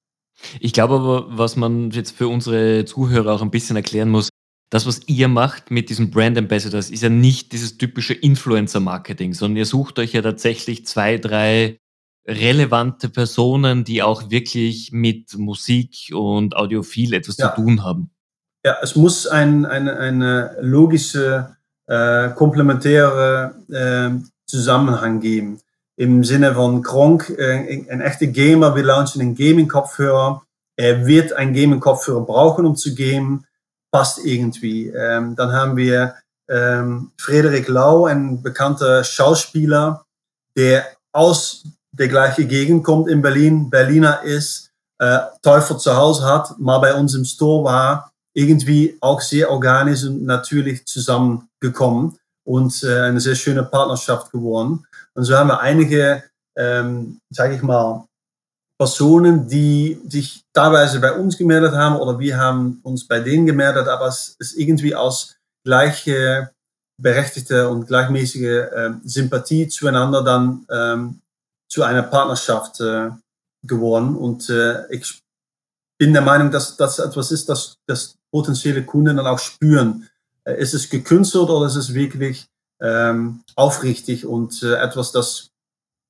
Ich 0.59 0.73
glaube 0.73 0.95
aber, 0.95 1.39
was 1.39 1.57
man 1.57 1.91
jetzt 1.91 2.17
für 2.17 2.29
unsere 2.29 2.85
Zuhörer 2.85 3.33
auch 3.33 3.43
ein 3.43 3.51
bisschen 3.51 3.77
erklären 3.77 4.09
muss, 4.09 4.31
das, 4.71 4.87
was 4.87 5.01
ihr 5.07 5.29
macht 5.29 5.71
mit 5.71 5.91
diesen 5.91 6.11
Brand 6.11 6.39
Ambassadors, 6.39 6.91
ist 6.91 7.03
ja 7.03 7.09
nicht 7.09 7.53
dieses 7.53 7.77
typische 7.77 8.15
Influencer-Marketing, 8.15 9.35
sondern 9.35 9.57
ihr 9.57 9.67
sucht 9.67 9.99
euch 9.99 10.13
ja 10.13 10.23
tatsächlich 10.23 10.87
zwei, 10.87 11.19
drei 11.19 11.79
relevante 12.27 13.09
Personen, 13.09 13.85
die 13.85 14.03
auch 14.03 14.31
wirklich 14.31 14.93
mit 14.93 15.37
Musik 15.37 16.13
und 16.13 16.57
Audiophil 16.57 17.15
etwas 17.15 17.37
ja. 17.37 17.49
zu 17.49 17.63
tun 17.63 17.83
haben. 17.83 18.11
Ja, 18.65 18.77
es 18.83 18.95
muss 18.95 19.27
ein, 19.27 19.67
eine, 19.67 19.97
eine 19.97 20.57
logische 20.61 21.57
äh, 21.91 22.31
komplementäre 22.31 23.55
äh, 23.69 24.11
Zusammenhang 24.47 25.21
geben. 25.21 25.61
Im 25.97 26.23
Sinne 26.23 26.55
von 26.55 26.83
Gronk, 26.83 27.31
äh, 27.37 27.85
ein 27.91 28.01
echter 28.01 28.29
Gamer, 28.29 28.77
wir 28.77 28.85
launchen 28.85 29.21
einen 29.21 29.35
Gaming-Kopfhörer. 29.35 30.43
Er 30.77 31.07
wird 31.07 31.33
einen 31.33 31.53
Gaming-Kopfhörer 31.53 32.21
brauchen, 32.25 32.65
um 32.65 32.77
zu 32.77 32.95
gamen. 32.95 33.45
Passt 33.91 34.25
irgendwie. 34.25 34.87
Ähm, 34.89 35.35
dann 35.35 35.53
haben 35.53 35.77
wir 35.77 36.15
ähm, 36.49 37.11
Frederik 37.19 37.67
Lau, 37.67 38.07
ein 38.07 38.41
bekannter 38.41 39.03
Schauspieler, 39.03 40.05
der 40.57 40.87
aus 41.13 41.65
der 41.91 42.07
gleichen 42.07 42.47
Gegend 42.47 42.85
kommt 42.85 43.09
in 43.09 43.21
Berlin, 43.21 43.69
Berliner 43.69 44.23
ist, 44.23 44.71
äh, 44.99 45.19
Teufel 45.43 45.77
zu 45.77 45.97
Hause 45.97 46.25
hat, 46.25 46.57
mal 46.59 46.79
bei 46.79 46.95
uns 46.95 47.17
im 47.17 47.25
Store 47.25 47.65
war, 47.65 48.10
irgendwie 48.33 48.97
auch 49.01 49.21
sehr 49.21 49.51
organisch 49.51 50.05
und 50.05 50.25
natürlich 50.25 50.87
zusammen 50.87 51.49
gekommen 51.61 52.19
und 52.45 52.83
äh, 52.83 53.01
eine 53.03 53.21
sehr 53.21 53.35
schöne 53.35 53.63
Partnerschaft 53.63 54.31
geworden. 54.33 54.85
Und 55.15 55.25
so 55.25 55.37
haben 55.37 55.49
wir 55.49 55.61
einige, 55.61 56.23
ähm, 56.57 57.21
sage 57.31 57.55
ich 57.55 57.63
mal, 57.63 58.05
Personen, 58.79 59.47
die 59.47 60.01
sich 60.09 60.43
teilweise 60.55 61.01
bei 61.01 61.13
uns 61.13 61.37
gemeldet 61.37 61.75
haben 61.75 61.97
oder 61.97 62.19
wir 62.19 62.39
haben 62.39 62.81
uns 62.83 63.07
bei 63.07 63.21
denen 63.21 63.45
gemeldet, 63.45 63.89
aber 63.89 64.07
es 64.07 64.37
ist 64.39 64.57
irgendwie 64.57 64.95
aus 64.95 65.37
gleiche 65.65 66.51
berechtigte 66.97 67.69
und 67.69 67.87
gleichmäßige 67.87 68.43
äh, 68.43 68.91
Sympathie 69.05 69.69
zueinander 69.69 70.23
dann 70.23 70.67
ähm, 70.71 71.21
zu 71.69 71.83
einer 71.83 72.03
Partnerschaft 72.03 72.81
äh, 72.81 73.11
geworden. 73.63 74.17
Und 74.17 74.49
äh, 74.49 74.87
ich 74.91 75.21
bin 75.99 76.13
der 76.13 76.23
Meinung, 76.23 76.51
dass 76.51 76.77
das 76.77 76.99
etwas 76.99 77.33
ist, 77.33 77.49
das, 77.49 77.77
das 77.87 78.17
potenzielle 78.33 78.85
Kunden 78.85 79.17
dann 79.17 79.27
auch 79.27 79.39
spüren. 79.39 80.09
Äh, 80.45 80.61
ist 80.61 80.75
es 80.75 80.91
gekünstelt 80.91 81.49
oder 81.49 81.67
ist 81.67 81.77
es 81.77 81.95
wirklich 81.95 82.47
ähm, 82.81 83.43
aufrichtig 83.57 84.27
und 84.27 84.63
äh, 84.63 84.75
etwas, 84.77 85.13
das, 85.13 85.51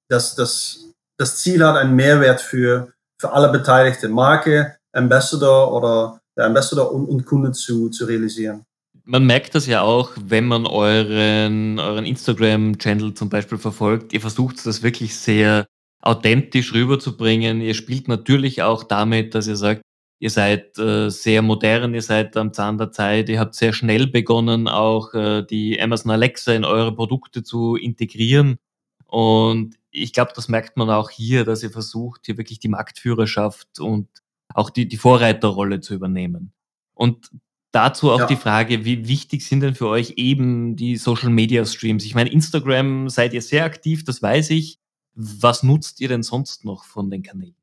das, 0.08 0.34
das 0.34 0.90
das 1.20 1.36
Ziel 1.36 1.62
hat, 1.62 1.76
einen 1.76 1.94
Mehrwert 1.94 2.40
für, 2.40 2.94
für 3.20 3.32
alle 3.32 3.50
Beteiligten, 3.50 4.10
Marke, 4.10 4.76
Ambassador 4.92 5.70
oder 5.70 6.18
der 6.34 6.46
Ambassador 6.46 6.90
und, 6.92 7.06
und 7.06 7.26
Kunde 7.26 7.52
zu, 7.52 7.90
zu 7.90 8.06
realisieren. 8.06 8.64
Man 9.04 9.26
merkt 9.26 9.54
das 9.54 9.66
ja 9.66 9.82
auch, 9.82 10.12
wenn 10.16 10.46
man 10.46 10.66
euren, 10.66 11.78
euren 11.78 12.06
Instagram-Channel 12.06 13.12
zum 13.12 13.28
Beispiel 13.28 13.58
verfolgt. 13.58 14.14
Ihr 14.14 14.22
versucht 14.22 14.64
das 14.64 14.82
wirklich 14.82 15.14
sehr 15.14 15.66
authentisch 16.00 16.72
rüberzubringen. 16.72 17.60
Ihr 17.60 17.74
spielt 17.74 18.08
natürlich 18.08 18.62
auch 18.62 18.82
damit, 18.82 19.34
dass 19.34 19.46
ihr 19.46 19.56
sagt, 19.56 19.82
Ihr 20.22 20.28
seid 20.28 20.78
äh, 20.78 21.08
sehr 21.08 21.40
modern, 21.40 21.94
ihr 21.94 22.02
seid 22.02 22.36
am 22.36 22.52
Zahn 22.52 22.76
der 22.76 22.92
Zeit, 22.92 23.30
ihr 23.30 23.40
habt 23.40 23.54
sehr 23.54 23.72
schnell 23.72 24.06
begonnen, 24.06 24.68
auch 24.68 25.14
äh, 25.14 25.42
die 25.42 25.80
Amazon 25.80 26.10
Alexa 26.10 26.52
in 26.52 26.66
eure 26.66 26.94
Produkte 26.94 27.42
zu 27.42 27.74
integrieren. 27.74 28.58
Und 29.06 29.76
ich 29.90 30.12
glaube, 30.12 30.32
das 30.36 30.48
merkt 30.48 30.76
man 30.76 30.90
auch 30.90 31.08
hier, 31.08 31.46
dass 31.46 31.62
ihr 31.62 31.70
versucht, 31.70 32.26
hier 32.26 32.36
wirklich 32.36 32.58
die 32.58 32.68
Marktführerschaft 32.68 33.80
und 33.80 34.08
auch 34.52 34.68
die, 34.68 34.86
die 34.86 34.98
Vorreiterrolle 34.98 35.80
zu 35.80 35.94
übernehmen. 35.94 36.52
Und 36.92 37.30
dazu 37.72 38.10
auch 38.10 38.20
ja. 38.20 38.26
die 38.26 38.36
Frage, 38.36 38.84
wie 38.84 39.08
wichtig 39.08 39.46
sind 39.46 39.60
denn 39.60 39.74
für 39.74 39.88
euch 39.88 40.14
eben 40.16 40.76
die 40.76 40.98
Social 40.98 41.30
Media 41.30 41.64
Streams? 41.64 42.04
Ich 42.04 42.14
meine, 42.14 42.30
Instagram 42.30 43.08
seid 43.08 43.32
ihr 43.32 43.40
sehr 43.40 43.64
aktiv, 43.64 44.04
das 44.04 44.20
weiß 44.20 44.50
ich. 44.50 44.78
Was 45.14 45.62
nutzt 45.62 46.02
ihr 46.02 46.08
denn 46.08 46.22
sonst 46.22 46.66
noch 46.66 46.84
von 46.84 47.10
den 47.10 47.22
Kanälen? 47.22 47.56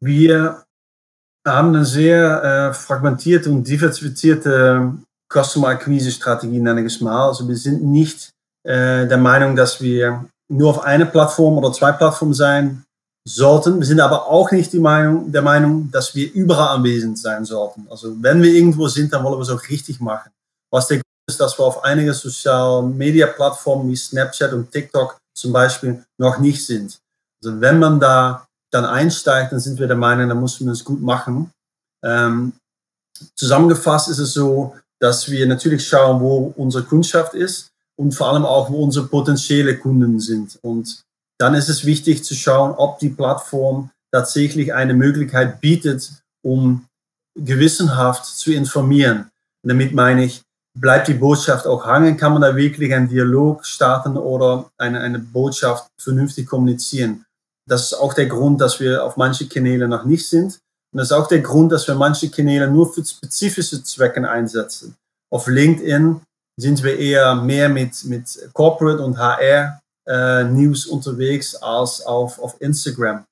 Wir 0.00 0.65
haben 1.54 1.68
eine 1.68 1.84
sehr 1.84 2.42
äh, 2.42 2.74
fragmentierte 2.74 3.50
und 3.50 3.66
diversifizierte 3.66 4.92
Customer 5.32 5.68
Acquise 5.68 6.10
Strategie, 6.10 6.60
nenne 6.60 6.80
ich 6.80 6.94
es 6.94 7.00
mal. 7.00 7.28
Also 7.28 7.48
wir 7.48 7.56
sind 7.56 7.84
nicht 7.84 8.30
äh, 8.64 9.06
der 9.06 9.18
Meinung, 9.18 9.56
dass 9.56 9.80
wir 9.80 10.24
nur 10.48 10.70
auf 10.70 10.84
eine 10.84 11.06
Plattform 11.06 11.58
oder 11.58 11.72
zwei 11.72 11.92
Plattformen 11.92 12.34
sein 12.34 12.84
sollten. 13.26 13.78
Wir 13.78 13.86
sind 13.86 14.00
aber 14.00 14.26
auch 14.26 14.50
nicht 14.52 14.72
die 14.72 14.78
Meinung, 14.78 15.32
der 15.32 15.42
Meinung, 15.42 15.90
dass 15.90 16.14
wir 16.14 16.32
überall 16.32 16.76
anwesend 16.76 17.18
sein 17.18 17.44
sollten. 17.44 17.86
Also 17.90 18.14
wenn 18.20 18.42
wir 18.42 18.52
irgendwo 18.52 18.86
sind, 18.88 19.12
dann 19.12 19.24
wollen 19.24 19.38
wir 19.38 19.42
es 19.42 19.50
auch 19.50 19.68
richtig 19.68 20.00
machen. 20.00 20.30
Was 20.70 20.88
der 20.88 20.98
Grund 20.98 21.04
ist, 21.28 21.40
dass 21.40 21.58
wir 21.58 21.64
auf 21.64 21.82
einige 21.84 22.14
Social-Media-Plattformen 22.14 23.90
wie 23.90 23.96
Snapchat 23.96 24.52
und 24.52 24.70
TikTok 24.70 25.18
zum 25.36 25.52
Beispiel 25.52 26.04
noch 26.18 26.38
nicht 26.38 26.64
sind. 26.64 26.98
Also 27.42 27.60
wenn 27.60 27.78
man 27.78 27.98
da 27.98 28.46
dann 28.72 28.84
einsteigt, 28.84 29.52
dann 29.52 29.60
sind 29.60 29.78
wir 29.78 29.86
der 29.86 29.96
Meinung, 29.96 30.28
dann 30.28 30.40
muss 30.40 30.60
man 30.60 30.72
es 30.72 30.84
gut 30.84 31.00
machen. 31.00 31.50
Ähm, 32.04 32.52
zusammengefasst 33.34 34.08
ist 34.08 34.18
es 34.18 34.32
so, 34.32 34.76
dass 35.00 35.30
wir 35.30 35.46
natürlich 35.46 35.86
schauen, 35.86 36.20
wo 36.20 36.52
unsere 36.56 36.84
Kundschaft 36.84 37.34
ist 37.34 37.68
und 37.98 38.12
vor 38.12 38.28
allem 38.28 38.44
auch, 38.44 38.70
wo 38.70 38.82
unsere 38.82 39.06
potenzielle 39.06 39.76
Kunden 39.78 40.20
sind. 40.20 40.58
Und 40.62 41.02
dann 41.38 41.54
ist 41.54 41.68
es 41.68 41.84
wichtig 41.84 42.24
zu 42.24 42.34
schauen, 42.34 42.72
ob 42.72 42.98
die 42.98 43.10
Plattform 43.10 43.90
tatsächlich 44.12 44.72
eine 44.72 44.94
Möglichkeit 44.94 45.60
bietet, 45.60 46.12
um 46.42 46.86
gewissenhaft 47.38 48.24
zu 48.24 48.52
informieren. 48.52 49.30
Und 49.62 49.68
damit 49.68 49.92
meine 49.92 50.24
ich, 50.24 50.42
bleibt 50.78 51.08
die 51.08 51.14
Botschaft 51.14 51.66
auch 51.66 51.84
hangen? 51.84 52.16
Kann 52.16 52.32
man 52.32 52.42
da 52.42 52.56
wirklich 52.56 52.94
einen 52.94 53.08
Dialog 53.08 53.66
starten 53.66 54.16
oder 54.16 54.70
eine, 54.78 55.00
eine 55.00 55.18
Botschaft 55.18 55.88
vernünftig 56.00 56.46
kommunizieren? 56.46 57.25
Das 57.68 57.86
ist 57.86 57.94
auch 57.94 58.14
der 58.14 58.26
Grund, 58.26 58.60
dass 58.60 58.80
wir 58.80 59.04
auf 59.04 59.16
manche 59.16 59.48
Kanäle 59.48 59.88
noch 59.88 60.04
nicht 60.04 60.28
sind. 60.28 60.58
Und 60.92 60.98
das 60.98 61.08
ist 61.10 61.12
auch 61.12 61.26
der 61.26 61.40
Grund, 61.40 61.72
dass 61.72 61.86
wir 61.88 61.94
manche 61.94 62.30
Kanäle 62.30 62.70
nur 62.70 62.92
für 62.92 63.04
spezifische 63.04 63.82
Zwecken 63.82 64.24
einsetzen. 64.24 64.94
Auf 65.32 65.48
LinkedIn 65.48 66.20
sind 66.58 66.82
wir 66.82 66.98
eher 66.98 67.34
mehr 67.34 67.68
mit, 67.68 68.04
mit 68.04 68.50
Corporate 68.52 69.02
und 69.02 69.18
HR 69.18 69.80
äh, 70.08 70.44
News 70.44 70.86
unterwegs 70.86 71.54
als 71.56 72.00
auf, 72.06 72.38
auf 72.38 72.56
Instagram. 72.60 73.24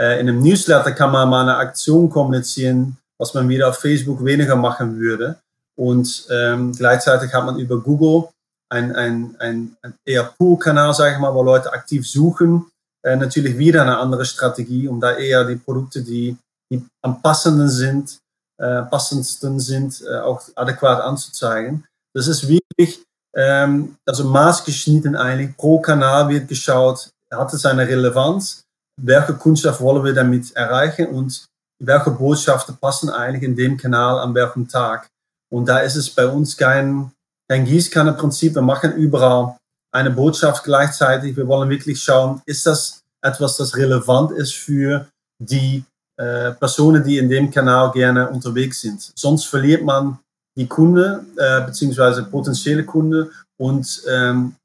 Äh, 0.00 0.20
in 0.20 0.28
einem 0.28 0.42
Newsletter 0.42 0.92
kann 0.92 1.12
man 1.12 1.28
mal 1.28 1.42
eine 1.42 1.56
Aktion 1.56 2.10
kommunizieren, 2.10 2.96
was 3.18 3.34
man 3.34 3.48
wieder 3.48 3.68
auf 3.68 3.78
Facebook 3.78 4.24
weniger 4.24 4.56
machen 4.56 4.98
würde. 4.98 5.38
Und 5.76 6.26
ähm, 6.30 6.72
gleichzeitig 6.72 7.32
hat 7.32 7.44
man 7.44 7.58
über 7.58 7.80
Google 7.80 8.28
ein, 8.72 8.94
ein, 8.94 9.36
ein, 9.38 9.76
ein 9.82 9.94
eher 10.04 10.24
Pool-Kanal, 10.24 10.94
sage 10.94 11.14
ich 11.14 11.20
mal, 11.20 11.34
wo 11.34 11.42
Leute 11.42 11.72
aktiv 11.72 12.08
suchen. 12.08 12.66
Äh, 13.04 13.16
natürlich 13.16 13.58
wieder 13.58 13.82
eine 13.82 13.98
andere 13.98 14.24
Strategie, 14.24 14.88
um 14.88 15.00
da 15.00 15.16
eher 15.16 15.44
die 15.44 15.56
Produkte, 15.56 16.02
die, 16.02 16.36
die 16.72 16.84
am 17.02 17.20
passenden 17.20 17.68
sind, 17.68 18.18
äh, 18.58 18.82
passendsten 18.82 19.60
sind, 19.60 20.02
äh, 20.02 20.20
auch 20.20 20.42
adäquat 20.54 21.00
anzuzeigen. 21.00 21.84
Das 22.14 22.28
ist 22.28 22.48
wirklich 22.48 23.04
ähm, 23.34 23.96
also 24.06 24.24
maßgeschnitten 24.24 25.16
eigentlich. 25.16 25.56
Pro 25.56 25.80
Kanal 25.80 26.28
wird 26.28 26.48
geschaut, 26.48 27.10
hat 27.30 27.52
es 27.52 27.66
eine 27.66 27.86
Relevanz? 27.86 28.62
Welche 29.00 29.34
Kundschaft 29.34 29.80
wollen 29.80 30.04
wir 30.04 30.14
damit 30.14 30.54
erreichen? 30.56 31.08
Und 31.08 31.46
welche 31.82 32.10
Botschaften 32.10 32.76
passen 32.76 33.10
eigentlich 33.10 33.42
in 33.42 33.56
dem 33.56 33.76
Kanal 33.76 34.18
an 34.20 34.34
welchem 34.34 34.68
Tag? 34.68 35.08
Und 35.52 35.66
da 35.66 35.78
ist 35.78 35.96
es 35.96 36.08
bei 36.08 36.26
uns 36.26 36.56
kein, 36.56 37.10
kein 37.50 37.64
Gießkannenprinzip. 37.64 38.54
Wir 38.54 38.62
machen 38.62 38.92
überall 38.92 39.56
eine 39.94 40.10
Botschaft 40.10 40.64
gleichzeitig. 40.64 41.36
Wir 41.36 41.46
wollen 41.46 41.70
wirklich 41.70 42.02
schauen, 42.02 42.42
ist 42.46 42.66
das 42.66 43.00
etwas, 43.22 43.56
das 43.56 43.76
relevant 43.76 44.32
ist 44.32 44.54
für 44.54 45.08
die 45.38 45.84
äh, 46.16 46.52
Personen, 46.52 47.02
die 47.04 47.18
in 47.18 47.28
dem 47.28 47.50
Kanal 47.50 47.92
gerne 47.92 48.28
unterwegs 48.28 48.80
sind. 48.80 49.12
Sonst 49.14 49.44
verliert 49.46 49.84
man 49.84 50.18
die 50.56 50.66
Kunde 50.66 51.24
äh, 51.36 51.64
beziehungsweise 51.64 52.24
potenzielle 52.24 52.84
Kunde 52.84 53.30
und 53.56 54.02
ähm, 54.08 54.56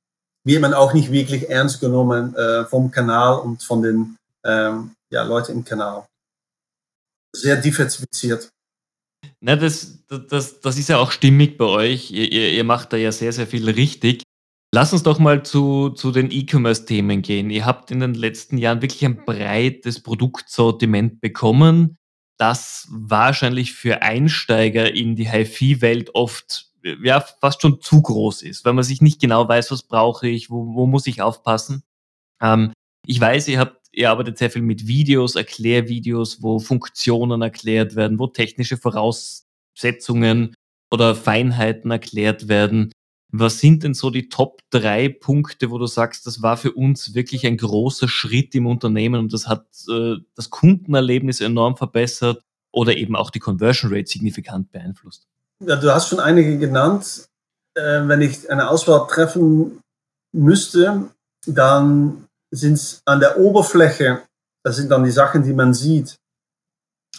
wird 0.45 0.61
man 0.61 0.73
auch 0.73 0.93
nicht 0.93 1.11
wirklich 1.11 1.49
ernst 1.49 1.79
genommen 1.79 2.35
äh, 2.35 2.65
vom 2.65 2.91
Kanal 2.91 3.39
und 3.39 3.63
von 3.63 3.81
den 3.81 4.15
ähm, 4.43 4.91
ja, 5.11 5.23
Leuten 5.23 5.53
im 5.53 5.65
Kanal. 5.65 6.05
Sehr 7.35 7.55
diversifiziert. 7.55 8.49
Na, 9.41 9.55
das, 9.55 9.99
das, 10.07 10.59
das 10.59 10.77
ist 10.77 10.89
ja 10.89 10.97
auch 10.97 11.11
stimmig 11.11 11.57
bei 11.57 11.65
euch. 11.65 12.11
Ihr, 12.11 12.31
ihr, 12.31 12.51
ihr 12.51 12.63
macht 12.63 12.93
da 12.93 12.97
ja 12.97 13.11
sehr, 13.11 13.31
sehr 13.31 13.47
viel 13.47 13.69
richtig. 13.69 14.23
Lass 14.73 14.93
uns 14.93 15.03
doch 15.03 15.17
mal 15.19 15.43
zu, 15.43 15.89
zu 15.89 16.11
den 16.11 16.29
E-Commerce-Themen 16.31 17.21
gehen. 17.21 17.49
Ihr 17.49 17.65
habt 17.65 17.89
in 17.89 18.01
den 18.01 18.13
letzten 18.13 18.57
Jahren 18.57 18.81
wirklich 18.81 19.03
ein 19.03 19.25
breites 19.25 20.01
Produktsortiment 20.01 21.21
bekommen 21.21 21.97
das 22.39 22.87
wahrscheinlich 22.89 23.73
für 23.73 24.01
Einsteiger 24.01 24.93
in 24.95 25.15
die 25.15 25.29
HiFi-Welt 25.29 26.15
oft 26.15 26.67
ja, 27.03 27.19
fast 27.19 27.61
schon 27.61 27.81
zu 27.81 28.01
groß 28.01 28.41
ist, 28.43 28.63
weil 28.63 28.71
man 28.71 28.85
sich 28.85 29.01
nicht 29.01 29.19
genau 29.19 29.47
weiß, 29.47 29.69
was 29.71 29.83
brauche 29.83 30.29
ich, 30.29 30.49
wo, 30.49 30.73
wo 30.73 30.87
muss 30.87 31.05
ich 31.07 31.21
aufpassen. 31.21 31.83
Ähm, 32.41 32.71
ich 33.05 33.19
weiß, 33.19 33.49
ihr 33.49 33.59
habt, 33.59 33.87
ihr 33.91 34.09
arbeitet 34.09 34.37
sehr 34.37 34.49
viel 34.49 34.61
mit 34.61 34.87
Videos, 34.87 35.35
Erklärvideos, 35.35 36.41
wo 36.41 36.59
Funktionen 36.59 37.41
erklärt 37.41 37.97
werden, 37.97 38.17
wo 38.17 38.27
technische 38.27 38.77
Voraussetzungen 38.77 40.55
oder 40.89 41.15
Feinheiten 41.15 41.91
erklärt 41.91 42.47
werden. 42.47 42.93
Was 43.31 43.59
sind 43.59 43.83
denn 43.83 43.93
so 43.93 44.09
die 44.09 44.27
Top 44.27 44.61
drei 44.71 45.07
Punkte, 45.07 45.69
wo 45.69 45.77
du 45.77 45.85
sagst, 45.85 46.25
das 46.25 46.41
war 46.41 46.57
für 46.57 46.71
uns 46.71 47.13
wirklich 47.13 47.45
ein 47.45 47.57
großer 47.57 48.07
Schritt 48.07 48.55
im 48.55 48.65
Unternehmen 48.65 49.19
und 49.19 49.33
das 49.33 49.47
hat 49.47 49.67
äh, 49.87 50.15
das 50.35 50.49
Kundenerlebnis 50.49 51.39
enorm 51.39 51.77
verbessert 51.77 52.43
oder 52.71 52.95
eben 52.95 53.15
auch 53.15 53.29
die 53.29 53.39
Conversion 53.39 53.93
Rate 53.93 54.07
signifikant 54.07 54.71
beeinflusst? 54.71 55.27
Ja, 55.59 55.75
du 55.75 55.93
hast 55.93 56.09
schon 56.09 56.19
einige 56.19 56.57
genannt. 56.57 57.27
Äh, 57.75 58.07
wenn 58.07 58.21
ich 58.21 58.49
eine 58.49 58.69
Auswahl 58.69 59.05
treffen 59.07 59.79
müsste, 60.31 61.09
dann 61.45 62.25
sind 62.51 62.73
es 62.73 63.01
an 63.05 63.19
der 63.19 63.37
Oberfläche, 63.37 64.23
das 64.63 64.77
sind 64.77 64.89
dann 64.89 65.03
die 65.03 65.11
Sachen, 65.11 65.43
die 65.43 65.53
man 65.53 65.73
sieht, 65.75 66.15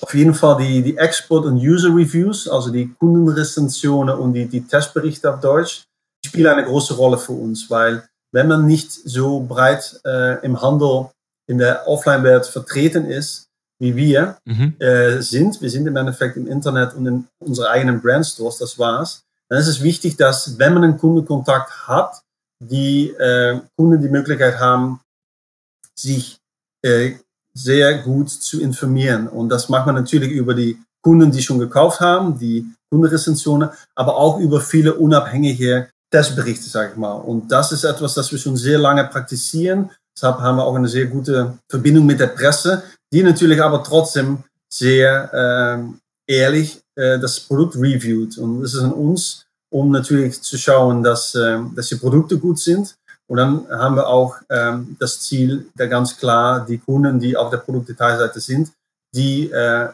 auf 0.01 0.15
jeden 0.15 0.35
Fall 0.35 0.57
die, 0.63 0.83
die 0.83 0.97
Export- 0.97 1.45
und 1.45 1.59
User-Reviews, 1.59 2.49
also 2.49 2.71
die 2.71 2.93
Kundenrezensionen 2.95 4.17
und 4.17 4.33
die, 4.33 4.47
die 4.47 4.67
Testberichte 4.67 5.33
auf 5.33 5.41
Deutsch 5.41 5.85
spielen 6.31 6.47
eine 6.47 6.65
große 6.65 6.95
Rolle 6.95 7.19
für 7.19 7.33
uns, 7.33 7.69
weil 7.71 8.05
wenn 8.33 8.47
man 8.47 8.65
nicht 8.65 8.93
so 8.93 9.41
breit 9.41 10.01
äh, 10.05 10.45
im 10.45 10.63
Handel 10.63 11.09
in 11.49 11.59
der 11.59 11.89
Offline-Welt 11.89 12.47
vertreten 12.47 13.07
ist, 13.07 13.49
wie 13.81 13.97
wir 13.97 14.37
mhm. 14.45 14.77
äh, 14.79 15.21
sind, 15.21 15.61
wir 15.61 15.71
sind 15.71 15.89
im 15.89 15.97
Endeffekt 15.97 16.37
im 16.37 16.47
Internet 16.47 16.95
und 16.95 17.07
in 17.07 17.27
unseren 17.41 17.67
eigenen 17.67 18.01
Brandstores, 18.01 18.59
das 18.59 18.79
war's, 18.79 19.23
dann 19.49 19.59
ist 19.59 19.67
es 19.67 19.83
wichtig, 19.83 20.17
dass 20.17 20.57
wenn 20.61 20.75
man 20.75 20.85
einen 20.85 20.99
Kundenkontakt 20.99 21.89
hat, 21.89 22.23
die 22.63 23.09
äh, 23.11 23.59
Kunden 23.77 24.01
die 24.01 24.09
Möglichkeit 24.09 24.61
haben, 24.61 25.01
sich 25.99 26.39
äh, 26.83 27.15
sehr 27.53 27.99
gut 28.03 28.31
zu 28.31 28.61
informieren. 28.61 29.27
Und 29.27 29.49
das 29.49 29.69
macht 29.69 29.87
man 29.87 29.97
natürlich 29.97 30.31
über 30.31 30.55
die 30.55 30.79
Kunden, 31.03 31.33
die 31.33 31.43
schon 31.43 31.59
gekauft 31.59 31.99
haben, 31.99 32.39
die 32.39 32.65
Kundenrezensionen, 32.91 33.71
aber 33.97 34.17
auch 34.17 34.39
über 34.39 34.61
viele 34.61 34.95
unabhängige 34.95 35.89
Testberichte, 36.11 36.69
sage 36.69 36.91
ich 36.93 36.97
mal. 36.97 37.13
Und 37.13 37.51
das 37.51 37.73
ist 37.73 37.85
etwas, 37.85 38.15
das 38.15 38.31
wir 38.33 38.39
schon 38.39 38.57
sehr 38.57 38.79
lange 38.79 39.05
praktizieren. 39.05 39.91
Deshalb 40.17 40.39
haben 40.39 40.57
wir 40.57 40.65
auch 40.65 40.75
eine 40.75 40.89
sehr 40.89 41.07
gute 41.07 41.59
Verbindung 41.69 42.05
mit 42.07 42.21
der 42.21 42.27
Presse, 42.27 42.83
die 43.13 43.23
natürlich 43.23 43.63
aber 43.63 43.83
trotzdem 43.83 44.45
sehr 44.69 45.87
äh, 46.29 46.33
ehrlich 46.33 46.83
äh, 46.97 47.19
das 47.19 47.41
Produkt 47.41 47.77
reviewt. 47.77 48.39
Und 48.39 48.63
es 48.63 48.75
ist 48.75 48.83
an 48.83 48.93
uns, 48.93 49.47
um 49.71 49.91
natürlich 49.91 50.41
zu 50.43 50.59
schauen, 50.59 51.03
dass, 51.03 51.35
äh, 51.35 51.59
dass 51.75 51.89
die 51.89 51.97
Produkte 51.97 52.39
gut 52.39 52.59
sind. 52.59 52.95
Und 53.29 53.37
dann 53.37 53.69
haben 53.71 53.95
wir 53.95 54.09
auch 54.09 54.37
ähm, 54.49 54.97
das 54.99 55.21
Ziel, 55.21 55.69
da 55.77 55.87
ganz 55.87 56.17
klar 56.17 56.67
die 56.67 56.79
Kunden, 56.79 57.21
die 57.21 57.37
auf 57.37 57.51
der 57.51 57.59
Produktdetailseite 57.59 58.41
sind, 58.41 58.73
die 59.15 59.51
äh, 59.51 59.89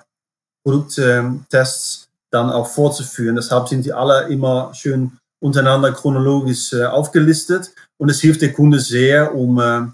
Produkttests 0.64 2.09
dann 2.31 2.50
auch 2.50 2.66
vorzuführen. 2.66 3.37
Deshalb 3.37 3.68
sind 3.68 3.85
die 3.85 3.92
alle 3.92 4.29
immer 4.29 4.72
schön 4.74 5.12
untereinander 5.42 5.92
chronologisch 5.92 6.72
äh, 6.72 6.85
aufgelistet 6.85 7.72
und 7.99 8.11
es 8.11 8.20
hilft 8.20 8.42
der 8.42 8.53
Kunde 8.53 8.81
sehr, 8.81 9.35
um, 9.35 9.59
äh, 9.61 9.87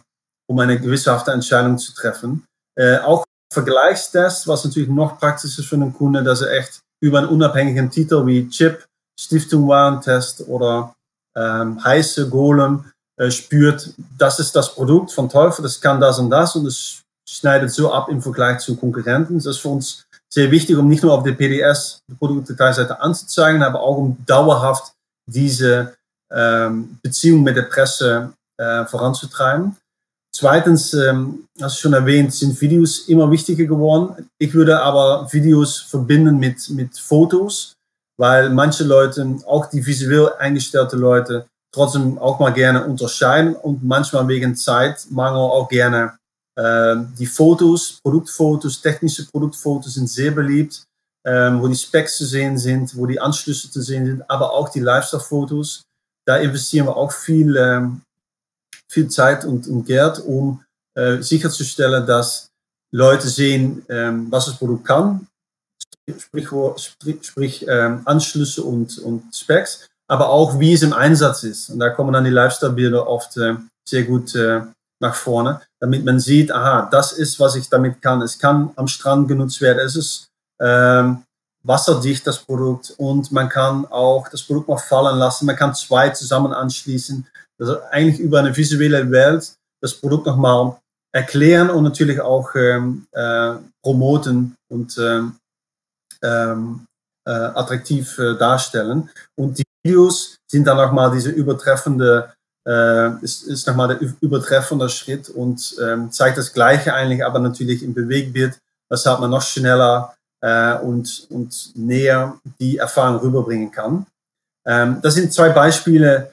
um 0.49 0.59
eine 0.59 0.79
gewisshafte 0.79 1.33
Entscheidung 1.33 1.79
zu 1.79 1.93
treffen. 1.95 2.45
Äh, 2.77 2.99
auch 2.99 3.25
Vergleichstest, 3.53 4.49
was 4.49 4.65
natürlich 4.65 4.89
noch 4.89 5.19
praktisch 5.19 5.59
ist 5.59 5.67
für 5.67 5.77
den 5.77 5.93
Kunde, 5.93 6.23
dass 6.23 6.41
er 6.41 6.53
echt 6.59 6.81
über 7.03 7.19
einen 7.19 7.29
unabhängigen 7.29 7.91
Titel 7.91 8.25
wie 8.27 8.49
Chip, 8.49 8.87
Stiftung 9.21 9.69
Warentest 9.69 10.49
oder 10.49 10.95
ähm, 11.37 11.83
heiße 11.85 12.31
Golem 12.31 12.91
äh, 13.19 13.31
spürt, 13.31 13.93
das 14.17 14.39
ist 14.39 14.57
das 14.57 14.75
Produkt 14.75 15.13
von 15.13 15.29
Teufel, 15.29 15.63
das 15.63 15.81
kann 15.81 16.01
das 16.01 16.19
und 16.19 16.31
das 16.31 16.57
und 16.57 16.67
es 16.67 17.03
schneidet 17.29 17.71
so 17.71 17.93
ab 17.93 18.09
im 18.09 18.23
Vergleich 18.23 18.61
zu 18.61 18.77
Konkurrenten. 18.77 19.37
Das 19.37 19.47
ist 19.47 19.59
für 19.59 19.69
uns 19.69 20.07
sehr 20.33 20.51
wichtig, 20.51 20.77
um 20.77 20.89
nicht 20.89 21.03
nur 21.03 21.13
auf 21.13 21.23
der 21.23 21.33
PDS 21.33 22.01
die 22.11 22.15
Produktdetailseite 22.15 23.01
anzuzeigen, 23.01 23.63
aber 23.63 23.81
auch 23.81 23.99
um 23.99 24.17
dauerhaft 24.25 24.93
diese 25.27 25.95
ähm, 26.31 26.99
Beziehung 27.03 27.43
mit 27.43 27.57
der 27.57 27.63
Presse 27.63 28.33
äh, 28.59 28.85
voranzutreiben. 28.87 29.77
Zweitens, 30.35 30.95
ähm, 30.95 31.47
hast 31.61 31.77
du 31.77 31.81
schon 31.83 31.93
erwähnt, 31.93 32.33
sind 32.33 32.59
Videos 32.61 33.09
immer 33.09 33.31
wichtiger 33.31 33.67
geworden. 33.67 34.31
Ich 34.39 34.55
würde 34.55 34.81
aber 34.81 35.29
Videos 35.31 35.79
verbinden 35.79 36.39
mit, 36.39 36.71
mit 36.71 36.99
Fotos, 36.99 37.75
weil 38.19 38.49
manche 38.49 38.85
Leute, 38.85 39.39
auch 39.47 39.67
die 39.67 39.85
visuell 39.85 40.31
eingestellte 40.39 40.97
Leute, 40.97 41.47
trotzdem 41.75 42.19
auch 42.19 42.39
mal 42.39 42.53
gerne 42.53 42.85
unterscheiden 42.85 43.55
und 43.55 43.85
manchmal 43.85 44.27
wegen 44.29 44.57
Zeitmangel 44.57 45.41
auch 45.41 45.69
gerne 45.69 46.15
Ähm, 46.59 47.15
die 47.19 47.27
Fotos, 47.27 47.99
Produktfotos, 48.03 48.83
technische 48.83 49.27
Produktfotos 49.27 49.95
sind 49.95 50.09
sehr 50.09 50.31
beliebt, 50.33 50.85
ähm, 51.25 51.63
wo 51.63 51.69
die 51.69 51.77
Specs 51.77 52.17
zu 52.17 52.25
sehen 52.25 52.59
sind, 52.59 52.97
wo 52.97 53.07
die 53.07 53.21
Anschlüsse 53.21 53.71
zu 53.71 53.81
sehen 53.81 54.07
sind, 54.07 54.31
aber 54.31 54.53
auch 54.53 54.69
die 54.69 54.81
Lifestyle-Fotos. 54.81 55.83
Da 56.27 56.37
investieren 56.37 56.87
wir 56.87 56.97
auch 56.97 57.13
viel, 57.13 57.57
ähm, 57.57 58.03
viel 58.89 59.09
Zeit 59.09 59.45
und, 59.45 59.67
und 59.69 59.87
Geld, 59.87 60.21
um 60.21 60.65
äh, 60.97 61.23
sicherzustellen, 61.23 62.07
dass 62.07 62.49
Leute 62.95 63.29
sehen, 63.29 63.85
ähm, 63.89 64.31
was 64.31 64.47
das 64.47 64.57
Produkt 64.57 64.85
kann, 64.85 65.27
sprich, 66.09 66.49
sprich, 67.23 67.67
ähm, 67.69 68.03
Anschlüsse 68.05 68.63
und, 68.63 68.99
und 68.99 69.35
Specs, 69.35 69.89
aber 70.09 70.29
auch 70.29 70.59
wie 70.61 70.75
es 70.75 70.83
im 70.83 70.93
Einsatz 70.93 71.43
ist. 71.45 71.71
Und 71.71 71.79
da 71.79 71.91
kommen 71.91 72.13
dann 72.13 72.25
die 72.25 72.31
Lifestyle-Bilder 72.31 73.07
oft 73.07 73.37
äh, 73.37 73.55
sehr 73.89 74.05
gut 74.05 74.35
äh, 74.35 74.63
nach 75.01 75.15
vorne, 75.15 75.61
damit 75.81 76.05
man 76.05 76.21
sieht, 76.21 76.53
aha, 76.53 76.89
das 76.91 77.13
ist, 77.13 77.41
was 77.41 77.57
ich 77.57 77.69
damit 77.69 78.01
kann. 78.03 78.23
Es 78.23 78.39
kann 78.39 78.71
am 78.77 78.89
Strand 78.89 79.29
genutzt 79.29 79.61
werden. 79.61 79.79
Es 79.79 79.97
ist 79.97 80.29
ähm, 80.63 81.25
wasserdicht, 81.65 82.27
das 82.27 82.39
Produkt. 82.39 82.95
Und 82.97 83.33
man 83.33 83.49
kann 83.49 83.87
auch 83.87 84.29
das 84.29 84.43
Produkt 84.43 84.69
mal 84.69 84.79
fallen 84.79 85.19
lassen. 85.19 85.47
Man 85.47 85.57
kann 85.57 85.75
zwei 85.75 86.11
zusammen 86.11 86.53
anschließen. 86.53 87.27
Also 87.61 87.79
eigentlich 87.91 88.19
über 88.21 88.39
eine 88.39 88.57
visuelle 88.57 89.11
Welt 89.11 89.55
das 89.81 89.95
Produkt 89.95 90.27
nochmal 90.27 90.77
erklären 91.15 91.71
und 91.71 91.85
natürlich 91.85 92.21
auch 92.21 92.55
ähm, 92.55 93.07
äh, 93.13 93.55
promoten 93.83 94.55
und 94.71 94.97
ähm, 94.99 95.37
ähm, 96.23 96.87
äh, 97.27 97.31
attraktiv 97.31 98.19
äh, 98.19 98.37
darstellen. 98.37 99.11
Und 99.37 99.59
die 99.59 99.65
Videos 99.85 100.37
sind 100.51 100.67
dann 100.67 100.77
nochmal 100.77 101.11
diese 101.11 101.31
übertreffende 101.31 102.33
äh, 102.67 103.17
ist, 103.23 103.43
ist 103.43 103.67
nochmal 103.67 103.89
der 103.89 104.09
übertreffende 104.21 104.89
Schritt 104.89 105.29
und 105.29 105.75
ähm, 105.83 106.13
zeigt 106.13 106.39
das 106.39 106.53
Gleiche 106.53 106.95
eigentlich, 106.95 107.25
aber 107.25 107.41
natürlich 107.41 107.83
im 107.83 107.93
Bewegbild, 107.93 108.57
weshalb 108.89 109.21
man 109.21 109.31
noch 109.31 109.43
schneller 109.43 110.15
äh, 110.43 110.77
und, 110.79 111.27
und 111.31 111.73
näher 111.75 112.39
die 112.61 112.77
Erfahrung 112.77 113.21
rüberbringen 113.21 113.71
kann. 113.71 114.07
Ähm, 114.67 114.99
das 115.03 115.15
sind 115.15 115.33
zwei 115.33 115.49
Beispiele, 115.49 116.33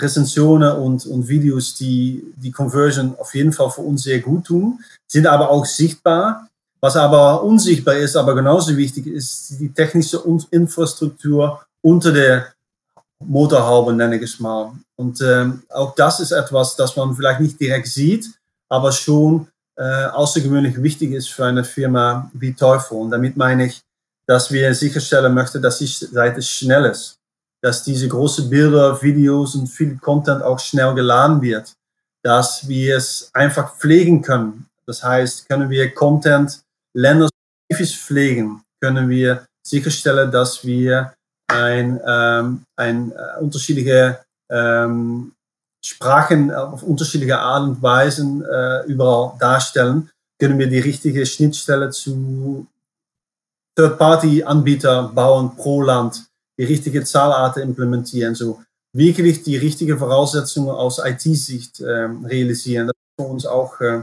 Rezensionen 0.00 0.76
und, 0.76 1.06
und 1.06 1.28
Videos, 1.28 1.74
die 1.74 2.32
die 2.36 2.52
Conversion 2.52 3.16
auf 3.18 3.34
jeden 3.34 3.52
Fall 3.52 3.70
für 3.70 3.80
uns 3.80 4.04
sehr 4.04 4.20
gut 4.20 4.46
tun, 4.46 4.78
sind 5.08 5.26
aber 5.26 5.50
auch 5.50 5.66
sichtbar. 5.66 6.48
Was 6.80 6.94
aber 6.96 7.42
unsichtbar 7.42 7.96
ist, 7.96 8.14
aber 8.16 8.36
genauso 8.36 8.76
wichtig 8.76 9.08
ist 9.08 9.58
die 9.58 9.72
technische 9.72 10.22
Infrastruktur 10.52 11.60
unter 11.82 12.12
der 12.12 12.52
Motorhaube, 13.18 13.92
nenne 13.92 14.16
ich 14.16 14.22
es 14.22 14.38
mal. 14.38 14.72
Und 14.94 15.20
ähm, 15.20 15.64
auch 15.70 15.96
das 15.96 16.20
ist 16.20 16.30
etwas, 16.30 16.76
das 16.76 16.94
man 16.94 17.16
vielleicht 17.16 17.40
nicht 17.40 17.58
direkt 17.58 17.88
sieht, 17.88 18.30
aber 18.68 18.92
schon 18.92 19.48
äh, 19.78 20.06
außergewöhnlich 20.06 20.82
wichtig 20.82 21.12
ist 21.12 21.28
für 21.28 21.46
eine 21.46 21.64
Firma 21.64 22.30
wie 22.34 22.52
Teufel. 22.52 22.98
Und 22.98 23.10
damit 23.10 23.36
meine 23.36 23.66
ich, 23.66 23.80
dass 24.26 24.50
wir 24.50 24.74
sicherstellen 24.74 25.32
möchten, 25.32 25.62
dass 25.62 25.78
die 25.78 25.86
Seite 25.86 26.42
schnell 26.42 26.84
ist, 26.86 27.16
dass 27.62 27.84
diese 27.84 28.08
großen 28.08 28.50
Bilder, 28.50 29.00
Videos 29.00 29.54
und 29.54 29.68
viel 29.68 29.96
Content 29.98 30.42
auch 30.42 30.58
schnell 30.58 30.94
geladen 30.94 31.40
wird, 31.40 31.72
dass 32.22 32.66
wir 32.68 32.96
es 32.96 33.30
einfach 33.32 33.76
pflegen 33.76 34.20
können. 34.20 34.66
Das 34.86 35.02
heißt, 35.02 35.48
können 35.48 35.70
wir 35.70 35.94
Content 35.94 36.60
länderspezifisch 36.94 37.98
pflegen, 37.98 38.62
können 38.80 39.08
wir 39.08 39.46
sicherstellen, 39.64 40.30
dass 40.30 40.64
wir 40.64 41.14
ein, 41.46 42.00
ähm, 42.06 42.64
ein 42.76 43.12
äh, 43.12 43.40
unterschiedliche 43.40 44.20
ähm, 44.50 45.32
Sprachen 45.84 46.52
auf 46.52 46.82
unterschiedliche 46.82 47.38
Art 47.38 47.62
und 47.62 47.82
Weisen 47.82 48.44
äh, 48.44 48.84
überall 48.86 49.32
darstellen, 49.38 50.10
können 50.38 50.58
wir 50.58 50.68
die 50.68 50.80
richtige 50.80 51.24
Schnittstelle 51.26 51.90
zu 51.90 52.66
Third-Party-Anbieter 53.76 55.10
bauen 55.14 55.54
pro 55.56 55.82
Land, 55.82 56.24
die 56.58 56.64
richtige 56.64 57.04
Zahlarten 57.04 57.62
implementieren, 57.62 58.34
so 58.34 58.60
wirklich 58.92 59.42
die 59.44 59.56
richtige 59.56 59.96
Voraussetzungen 59.96 60.70
aus 60.70 61.00
IT-Sicht 61.04 61.80
äh, 61.80 62.08
realisieren. 62.24 62.88
Das 62.88 62.96
ist 62.96 63.22
für 63.24 63.30
uns 63.30 63.46
auch 63.46 63.80
äh, 63.80 64.02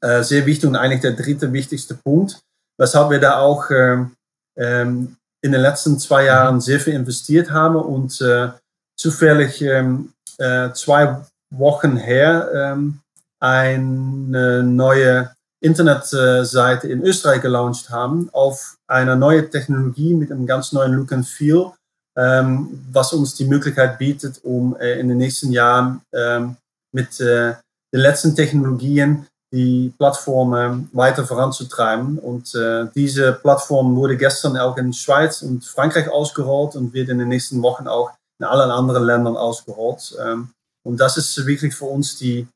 äh, 0.00 0.22
sehr 0.22 0.46
wichtig 0.46 0.68
und 0.68 0.76
eigentlich 0.76 1.02
der 1.02 1.12
dritte 1.12 1.52
wichtigste 1.52 1.94
Punkt, 1.94 2.40
weshalb 2.78 3.10
wir 3.10 3.20
da 3.20 3.38
auch 3.38 3.70
ähm, 3.70 4.12
ähm 4.56 5.16
in 5.44 5.50
den 5.50 5.60
letzten 5.60 5.98
zwei 5.98 6.26
Jahren 6.26 6.60
sehr 6.60 6.78
viel 6.78 6.92
investiert 6.92 7.50
haben 7.50 7.74
und 7.74 8.20
äh, 8.20 8.50
zufällig 8.96 9.60
ähm, 9.60 10.12
äh, 10.42 10.72
zwei 10.74 11.18
Wochen 11.50 11.96
her 11.96 12.50
ähm, 12.54 13.00
eine 13.40 14.62
neue 14.62 15.30
Internetseite 15.60 16.88
in 16.88 17.02
Österreich 17.02 17.40
gelauncht 17.40 17.90
haben 17.90 18.28
auf 18.32 18.76
einer 18.88 19.16
neuen 19.16 19.50
Technologie 19.50 20.14
mit 20.14 20.32
einem 20.32 20.46
ganz 20.46 20.72
neuen 20.72 20.92
Look 20.92 21.12
and 21.12 21.26
Feel, 21.26 21.70
ähm, 22.16 22.84
was 22.90 23.12
uns 23.12 23.34
die 23.36 23.44
Möglichkeit 23.44 23.98
bietet, 23.98 24.40
um 24.42 24.76
äh, 24.76 24.98
in 24.98 25.08
den 25.08 25.18
nächsten 25.18 25.52
Jahren 25.52 26.02
ähm, 26.12 26.56
mit 26.92 27.20
äh, 27.20 27.54
den 27.94 28.00
letzten 28.00 28.34
Technologien 28.34 29.26
die 29.52 29.92
Plattformen 29.98 30.88
weiter 30.92 31.24
voranzutreiben. 31.26 32.18
Und 32.18 32.54
äh, 32.54 32.86
diese 32.94 33.34
Plattform 33.34 33.94
wurde 33.94 34.16
gestern 34.16 34.56
auch 34.56 34.76
in 34.78 34.92
Schweiz 34.92 35.42
und 35.42 35.64
Frankreich 35.64 36.08
ausgerollt 36.08 36.74
und 36.74 36.92
wird 36.94 37.10
in 37.10 37.18
den 37.18 37.28
nächsten 37.28 37.62
Wochen 37.62 37.86
auch 37.86 38.12
in 38.42 38.48
allen 38.48 38.70
anderen 38.72 39.04
Ländern 39.04 39.36
ausgerollt. 39.36 40.16
Ähm, 40.20 40.50
und 40.84 40.98
das 40.98 41.16
ist 41.16 41.46
wirklich 41.46 41.74
für 41.74 41.84
uns 41.84 42.18
die, 42.18 42.48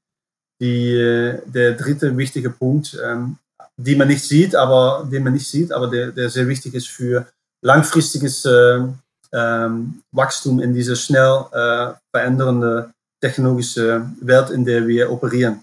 die, 0.60 0.94
äh, 0.94 1.40
der 1.46 1.74
dritte 1.74 2.16
wichtige 2.16 2.50
Punkt, 2.50 2.98
ähm, 3.02 3.38
die 3.76 3.94
man 3.94 4.08
nicht 4.08 4.24
sieht, 4.24 4.56
aber 4.56 5.06
den 5.10 5.22
man 5.22 5.34
nicht 5.34 5.46
sieht, 5.46 5.70
aber 5.70 5.86
der, 5.86 6.10
der 6.10 6.28
sehr 6.28 6.48
wichtig 6.48 6.74
ist 6.74 6.88
für 6.88 7.26
langfristiges 7.64 8.44
äh, 8.44 8.80
ähm, 9.32 10.02
Wachstum 10.12 10.60
in 10.60 10.74
dieser 10.74 10.96
schnell 10.96 11.44
äh, 11.52 11.92
verändernden 12.12 12.92
technologische 13.20 14.10
Welt, 14.20 14.50
in 14.50 14.64
der 14.64 14.86
wir 14.86 15.10
operieren. 15.10 15.62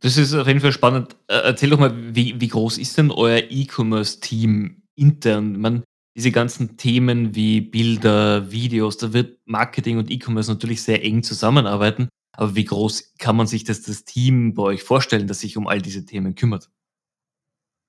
Das 0.00 0.16
ist 0.16 0.34
auf 0.34 0.46
jeden 0.46 0.60
Fall 0.60 0.72
spannend. 0.72 1.14
Äh, 1.28 1.40
erzähl 1.44 1.70
doch 1.70 1.78
mal, 1.78 1.92
wie, 1.94 2.40
wie 2.40 2.48
groß 2.48 2.78
ist 2.78 2.98
denn 2.98 3.10
euer 3.10 3.42
E-Commerce-Team 3.48 4.82
intern? 4.96 5.60
Man, 5.60 5.84
diese 6.16 6.30
ganzen 6.30 6.76
Themen 6.76 7.34
wie 7.34 7.60
Bilder, 7.60 8.50
Videos, 8.50 8.96
da 8.96 9.12
wird 9.12 9.38
Marketing 9.44 9.98
und 9.98 10.10
E-Commerce 10.10 10.50
natürlich 10.50 10.82
sehr 10.82 11.04
eng 11.04 11.22
zusammenarbeiten. 11.22 12.08
Aber 12.36 12.54
wie 12.54 12.64
groß 12.64 13.14
kann 13.18 13.36
man 13.36 13.46
sich 13.46 13.64
das, 13.64 13.82
das 13.82 14.04
Team 14.04 14.54
bei 14.54 14.62
euch 14.62 14.82
vorstellen, 14.82 15.26
das 15.26 15.40
sich 15.40 15.56
um 15.56 15.66
all 15.66 15.82
diese 15.82 16.04
Themen 16.04 16.34
kümmert? 16.34 16.70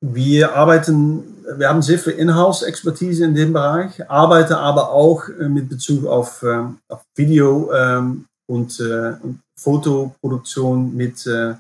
Wir 0.03 0.55
arbeiten, 0.55 1.45
wir 1.57 1.69
haben 1.69 1.84
sehr 1.84 1.99
viel 1.99 2.13
Inhouse-Expertise 2.13 3.23
in 3.23 3.36
dem 3.36 3.53
Bereich, 3.53 4.10
arbeiten 4.10 4.53
aber 4.53 4.89
auch 4.89 5.29
äh, 5.29 5.47
mit 5.47 5.69
Bezug 5.69 6.07
auf, 6.07 6.41
ähm, 6.41 6.79
auf 6.88 7.03
Video 7.15 7.71
ähm, 7.71 8.25
und, 8.47 8.79
äh, 8.79 9.13
und 9.21 9.41
Fotoproduktion 9.60 10.95
mit 10.95 11.27
äh, 11.27 11.53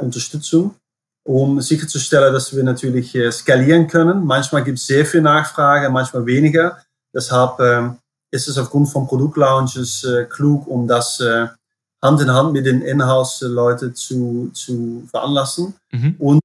Unterstützung, 0.00 0.74
um 1.24 1.60
sicherzustellen, 1.60 2.32
dass 2.32 2.54
wir 2.54 2.64
natürlich 2.64 3.14
äh, 3.14 3.30
skalieren 3.30 3.86
können. 3.86 4.24
Manchmal 4.24 4.64
gibt 4.64 4.78
es 4.78 4.86
sehr 4.86 5.06
viel 5.06 5.22
Nachfrage, 5.22 5.88
manchmal 5.90 6.26
weniger. 6.26 6.78
Deshalb 7.14 7.60
ähm, 7.60 7.98
ist 8.30 8.48
es 8.48 8.58
aufgrund 8.58 8.88
von 8.88 9.06
Produktlaunches 9.06 10.04
äh, 10.04 10.24
klug, 10.24 10.66
um 10.66 10.88
das 10.88 11.20
äh, 11.20 11.46
Hand 12.02 12.20
in 12.20 12.32
Hand 12.32 12.52
mit 12.52 12.66
den 12.66 12.82
Inhouse-Leuten 12.82 13.94
zu, 13.94 14.50
zu 14.52 15.06
veranlassen. 15.10 15.74
Mhm. 15.92 16.16
Und 16.18 16.40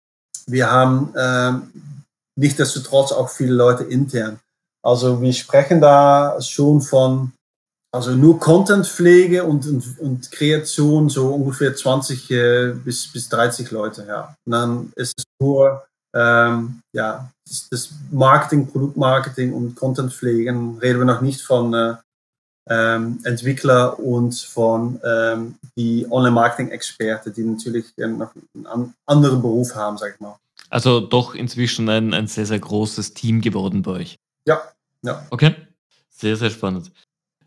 wir 0.46 0.70
haben 0.70 1.14
ähm, 1.18 1.72
nichtsdestotrotz 2.36 3.12
auch 3.12 3.30
viele 3.30 3.54
Leute 3.54 3.84
intern. 3.84 4.40
Also 4.84 5.20
wir 5.22 5.34
sprechen 5.34 5.82
da 5.82 6.40
schon 6.40 6.82
von 6.82 7.34
also 7.98 8.12
nur 8.12 8.40
Contentpflege 8.40 9.44
und, 9.44 9.66
und, 9.68 10.00
und 10.00 10.32
Kreation 10.32 11.10
so 11.10 11.34
ungefähr 11.34 11.76
20 11.76 12.32
äh, 12.32 12.74
bis, 12.74 13.12
bis 13.12 13.28
30 13.30 13.72
Leute, 13.72 14.06
ja. 14.08 14.36
Und 14.46 14.52
dann 14.52 14.94
ist 14.96 15.14
es 15.18 15.24
nur 15.40 15.84
ähm, 16.16 16.82
ja, 16.94 17.30
das, 17.48 17.68
das, 17.70 17.90
Marketing, 18.12 18.68
Produktmarketing 18.68 19.54
und 19.54 19.76
Contentpflegen. 19.76 20.78
Reden 20.80 21.00
wir 21.00 21.06
noch 21.06 21.22
nicht 21.22 21.42
von 21.42 21.74
äh, 21.74 21.96
ähm, 22.70 23.20
Entwickler 23.24 24.00
und 24.00 24.36
von 24.36 25.00
ähm, 25.04 25.56
die 25.76 26.06
Online-Marketing-Experten, 26.10 27.34
die 27.34 27.44
natürlich 27.44 27.86
noch 27.98 28.32
einen 28.54 28.94
anderen 29.06 29.42
Beruf 29.42 29.76
haben, 29.76 29.98
sag 29.98 30.14
ich 30.14 30.20
mal. 30.20 30.38
Also 30.70 31.00
doch 31.00 31.36
inzwischen 31.36 31.90
ein, 31.90 32.14
ein 32.14 32.28
sehr, 32.28 32.46
sehr 32.46 32.60
großes 32.60 33.14
Team 33.14 33.42
geworden 33.42 33.82
bei 33.82 33.92
euch. 33.92 34.18
Ja, 34.46 34.62
ja. 35.02 35.26
Okay. 35.30 35.56
Sehr, 36.10 36.36
sehr 36.36 36.50
spannend. 36.50 36.92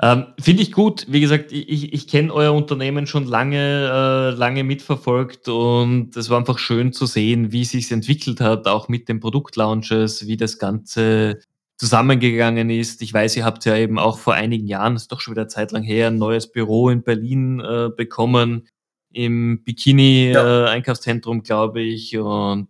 Ähm, 0.02 0.28
Finde 0.40 0.62
ich 0.62 0.72
gut. 0.72 1.06
Wie 1.08 1.20
gesagt, 1.20 1.52
ich, 1.52 1.92
ich 1.92 2.08
kenne 2.08 2.32
euer 2.32 2.54
Unternehmen 2.54 3.06
schon 3.06 3.26
lange, 3.26 4.32
äh, 4.34 4.36
lange 4.36 4.64
mitverfolgt 4.64 5.48
und 5.48 6.16
es 6.16 6.30
war 6.30 6.38
einfach 6.38 6.58
schön 6.58 6.92
zu 6.94 7.04
sehen, 7.04 7.52
wie 7.52 7.62
es 7.62 7.70
sich 7.70 7.92
entwickelt 7.92 8.40
hat, 8.40 8.66
auch 8.66 8.88
mit 8.88 9.08
den 9.10 9.20
Produktlaunches, 9.20 10.26
wie 10.26 10.38
das 10.38 10.58
Ganze 10.58 11.40
zusammengegangen 11.76 12.70
ist. 12.70 13.02
Ich 13.02 13.12
weiß, 13.12 13.36
ihr 13.36 13.44
habt 13.44 13.64
ja 13.66 13.76
eben 13.76 13.98
auch 13.98 14.18
vor 14.18 14.34
einigen 14.34 14.66
Jahren, 14.66 14.94
das 14.94 15.02
ist 15.02 15.12
doch 15.12 15.20
schon 15.20 15.34
wieder 15.34 15.48
Zeit 15.48 15.70
lang 15.72 15.82
her, 15.82 16.08
ein 16.08 16.18
neues 16.18 16.50
Büro 16.50 16.88
in 16.88 17.02
Berlin 17.02 17.60
äh, 17.60 17.90
bekommen. 17.94 18.68
im 19.12 19.62
Bikini-Einkaufszentrum, 19.64 21.38
ja. 21.38 21.42
äh, 21.42 21.46
glaube 21.46 21.82
ich. 21.82 22.16
Und 22.16 22.68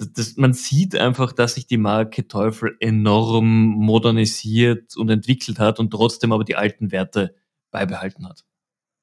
das, 0.00 0.12
das, 0.12 0.36
man 0.36 0.54
sieht 0.54 0.96
einfach, 0.96 1.32
dass 1.32 1.54
sich 1.54 1.66
die 1.66 1.76
Marke 1.76 2.26
Teufel 2.26 2.76
enorm 2.80 3.66
modernisiert 3.66 4.96
und 4.96 5.10
entwickelt 5.10 5.58
hat 5.58 5.78
und 5.78 5.90
trotzdem 5.90 6.32
aber 6.32 6.44
die 6.44 6.56
alten 6.56 6.90
Werte 6.90 7.34
beibehalten 7.70 8.26
hat. 8.26 8.44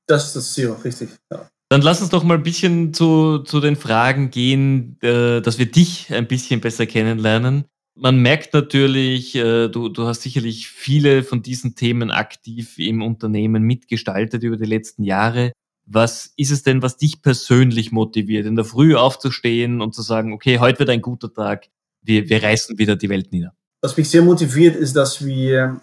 Das 0.07 0.35
ist 0.35 0.53
Ziel, 0.53 0.71
richtig. 0.83 1.09
Ja. 1.31 1.47
Dann 1.69 1.81
lass 1.81 2.01
uns 2.01 2.09
doch 2.09 2.23
mal 2.23 2.37
ein 2.37 2.43
bisschen 2.43 2.93
zu, 2.93 3.39
zu 3.39 3.59
den 3.59 3.75
Fragen 3.75 4.31
gehen, 4.31 4.97
äh, 5.01 5.41
dass 5.41 5.59
wir 5.59 5.69
dich 5.69 6.13
ein 6.13 6.27
bisschen 6.27 6.61
besser 6.61 6.85
kennenlernen. 6.85 7.65
Man 7.93 8.21
merkt 8.21 8.53
natürlich, 8.53 9.35
äh, 9.35 9.67
du, 9.67 9.89
du 9.89 10.05
hast 10.05 10.21
sicherlich 10.21 10.69
viele 10.69 11.23
von 11.23 11.41
diesen 11.41 11.75
Themen 11.75 12.09
aktiv 12.09 12.79
im 12.79 13.01
Unternehmen 13.01 13.63
mitgestaltet 13.63 14.43
über 14.43 14.55
die 14.55 14.65
letzten 14.65 15.03
Jahre. 15.03 15.51
Was 15.89 16.33
ist 16.35 16.51
es 16.51 16.63
denn, 16.63 16.81
was 16.81 16.97
dich 16.97 17.21
persönlich 17.21 17.91
motiviert, 17.91 18.45
in 18.45 18.57
der 18.57 18.65
Früh 18.65 18.95
aufzustehen 18.95 19.81
und 19.81 19.95
zu 19.95 20.01
sagen, 20.01 20.33
okay, 20.33 20.59
heute 20.59 20.79
wird 20.79 20.89
ein 20.89 21.01
guter 21.01 21.33
Tag, 21.33 21.67
wir, 22.01 22.27
wir 22.27 22.43
reißen 22.43 22.77
wieder 22.77 22.97
die 22.97 23.09
Welt 23.09 23.31
nieder? 23.31 23.53
Was 23.81 23.95
mich 23.95 24.09
sehr 24.09 24.21
motiviert, 24.21 24.75
ist, 24.75 24.95
dass 24.95 25.23
wir 25.23 25.79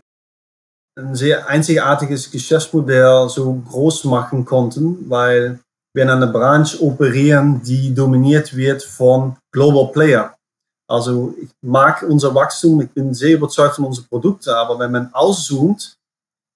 ein 0.96 1.14
sehr 1.14 1.48
einzigartiges 1.48 2.30
Geschäftsmodell 2.30 3.28
so 3.28 3.54
groß 3.54 4.04
machen 4.04 4.44
konnten, 4.44 5.08
weil 5.08 5.58
wir 5.94 6.02
in 6.02 6.10
einer 6.10 6.26
Branche 6.26 6.82
operieren, 6.82 7.62
die 7.62 7.94
dominiert 7.94 8.54
wird 8.54 8.82
von 8.82 9.36
Global 9.52 9.90
Player. 9.92 10.36
Also 10.88 11.34
ich 11.40 11.50
mag 11.62 12.02
unser 12.02 12.34
Wachstum, 12.34 12.82
ich 12.82 12.90
bin 12.90 13.14
sehr 13.14 13.34
überzeugt 13.36 13.76
von 13.76 13.86
unseren 13.86 14.06
Produkten, 14.06 14.50
aber 14.50 14.78
wenn 14.78 14.92
man 14.92 15.14
auszoomt, 15.14 15.94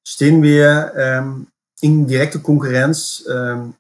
stehen 0.06 0.42
wir 0.42 0.92
ähm, 0.96 1.46
in 1.80 2.06
direkter 2.06 2.40
Konkurrenz 2.40 3.24
ähm, 3.30 3.74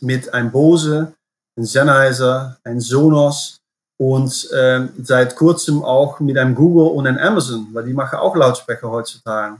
mit 0.00 0.32
einem 0.32 0.50
Bose, 0.50 1.12
einem 1.56 1.66
Sennheiser, 1.66 2.58
einem 2.64 2.80
Sonos 2.80 3.58
und 3.98 4.48
ähm, 4.54 4.90
seit 5.02 5.36
kurzem 5.36 5.82
auch 5.82 6.20
mit 6.20 6.36
einem 6.36 6.54
Google 6.54 6.88
und 6.96 7.06
einem 7.06 7.18
Amazon, 7.18 7.68
weil 7.72 7.84
die 7.84 7.92
machen 7.92 8.18
auch 8.18 8.34
Lautsprecher 8.34 8.90
heutzutage. 8.90 9.58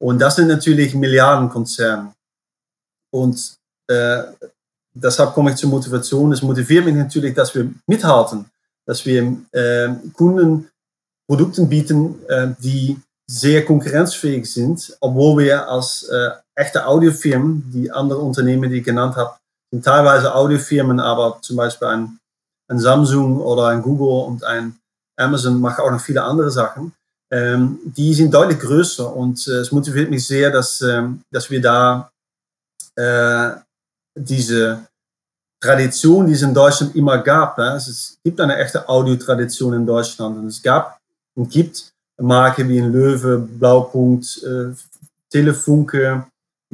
Und 0.00 0.18
das 0.20 0.36
sind 0.36 0.48
natürlich 0.48 0.94
Milliardenkonzerne. 0.94 2.12
Und 3.12 3.56
äh, 3.88 4.22
deshalb 4.92 5.34
komme 5.34 5.50
ich 5.50 5.56
zur 5.56 5.70
Motivation. 5.70 6.32
Es 6.32 6.42
motiviert 6.42 6.84
mich 6.84 6.94
natürlich, 6.94 7.34
dass 7.34 7.54
wir 7.54 7.72
mithalten, 7.86 8.46
dass 8.86 9.04
wir 9.04 9.36
äh, 9.52 9.94
Kunden 10.12 10.68
Produkte 11.26 11.64
bieten, 11.64 12.16
äh, 12.28 12.48
die 12.58 13.00
sehr 13.26 13.64
konkurrenzfähig 13.64 14.52
sind, 14.52 14.96
obwohl 15.00 15.44
wir 15.44 15.68
als 15.68 16.04
äh, 16.04 16.30
echte 16.54 16.86
Audiofirmen, 16.86 17.70
die 17.72 17.90
andere 17.90 18.20
Unternehmen, 18.20 18.70
die 18.70 18.78
ich 18.78 18.84
genannt 18.84 19.16
habe, 19.16 19.36
sind 19.70 19.84
teilweise 19.84 20.34
Audiofirmen, 20.34 21.00
aber 21.00 21.38
zum 21.40 21.56
Beispiel 21.56 21.88
ein, 21.88 22.18
ein 22.68 22.78
Samsung 22.78 23.40
oder 23.40 23.68
ein 23.68 23.82
Google 23.82 24.26
und 24.28 24.44
ein 24.44 24.76
Amazon 25.16 25.60
machen 25.60 25.84
auch 25.84 25.90
noch 25.90 26.00
viele 26.00 26.22
andere 26.22 26.50
Sachen. 26.50 26.92
Ähm, 27.32 27.78
die 27.84 28.14
sind 28.14 28.32
deutlich 28.32 28.60
größer 28.60 29.14
und 29.14 29.46
äh, 29.48 29.60
es 29.60 29.72
motiviert 29.72 30.10
mich 30.10 30.26
sehr, 30.26 30.50
dass, 30.50 30.80
ähm, 30.82 31.22
dass 31.32 31.50
wir 31.50 31.60
da 31.60 32.10
äh, 32.96 33.50
diese 34.14 34.86
Tradition, 35.60 36.26
die 36.26 36.34
es 36.34 36.42
in 36.42 36.52
Deutschland 36.52 36.94
immer 36.94 37.18
gab. 37.18 37.56
Ne? 37.56 37.74
Es 37.76 38.18
gibt 38.22 38.40
eine 38.40 38.56
echte 38.56 38.86
Audiotradition 38.88 39.72
in 39.74 39.86
Deutschland 39.86 40.36
und 40.36 40.46
es 40.46 40.62
gab 40.62 40.98
und 41.34 41.50
gibt 41.50 41.93
Marken 42.20 42.68
wie 42.68 42.80
ein 42.80 42.92
Löwe, 42.92 43.38
Blaupunkt, 43.38 44.42
äh, 44.42 44.72
Telefunke, 45.30 46.26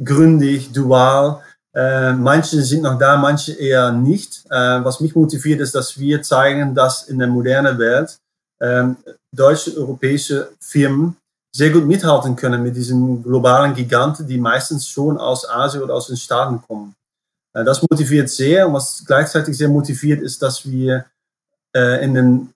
Gründig, 0.03 0.71
Dual. 0.71 1.41
Äh, 1.73 2.13
manche 2.13 2.61
sind 2.61 2.83
noch 2.83 2.97
da, 2.97 3.17
manche 3.17 3.53
eher 3.53 3.91
nicht. 3.91 4.43
Äh, 4.49 4.83
was 4.83 4.99
mich 4.99 5.15
motiviert, 5.15 5.61
ist, 5.61 5.73
dass 5.73 5.97
wir 5.97 6.21
zeigen, 6.21 6.75
dass 6.75 7.03
in 7.03 7.19
der 7.19 7.27
modernen 7.27 7.77
Welt 7.77 8.17
ähm, 8.61 8.97
deutsche, 9.31 9.75
europäische 9.77 10.51
Firmen 10.59 11.15
sehr 11.53 11.69
gut 11.71 11.85
mithalten 11.85 12.35
können 12.35 12.63
mit 12.63 12.75
diesen 12.75 13.23
globalen 13.23 13.73
Giganten, 13.73 14.27
die 14.27 14.37
meistens 14.37 14.87
schon 14.87 15.17
aus 15.17 15.47
Asien 15.49 15.83
oder 15.83 15.95
aus 15.95 16.07
den 16.07 16.17
Staaten 16.17 16.61
kommen. 16.61 16.93
Äh, 17.53 17.63
das 17.63 17.81
motiviert 17.81 18.29
sehr. 18.29 18.67
Und 18.67 18.73
was 18.73 19.03
gleichzeitig 19.05 19.57
sehr 19.57 19.69
motiviert, 19.69 20.21
ist, 20.21 20.41
dass 20.41 20.69
wir 20.69 21.05
äh, 21.75 22.03
in 22.03 22.13
den 22.13 22.53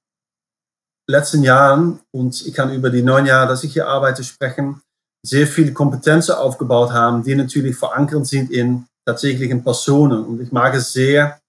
letzten 1.08 1.44
Jahren, 1.44 2.00
und 2.12 2.46
ich 2.46 2.54
kann 2.54 2.74
über 2.74 2.90
die 2.90 3.04
neun 3.04 3.26
Jahre, 3.26 3.50
dass 3.50 3.64
ich 3.64 3.74
hier 3.74 3.88
arbeite, 3.88 4.24
sprechen, 4.24 4.82
sehr 5.26 5.48
viele 5.48 5.74
Kompetenzen 5.74 6.36
aufgebaut 6.36 6.92
haben, 6.92 7.24
die 7.24 7.36
natürlich 7.36 7.76
verankert 7.76 8.28
sind 8.28 8.52
in 8.52 8.86
tatsächlichen 9.06 9.64
Personen. 9.64 10.24
Und 10.24 10.42
ich 10.42 10.52
mag 10.52 10.76
es 10.76 10.94
sehr, 10.94 11.40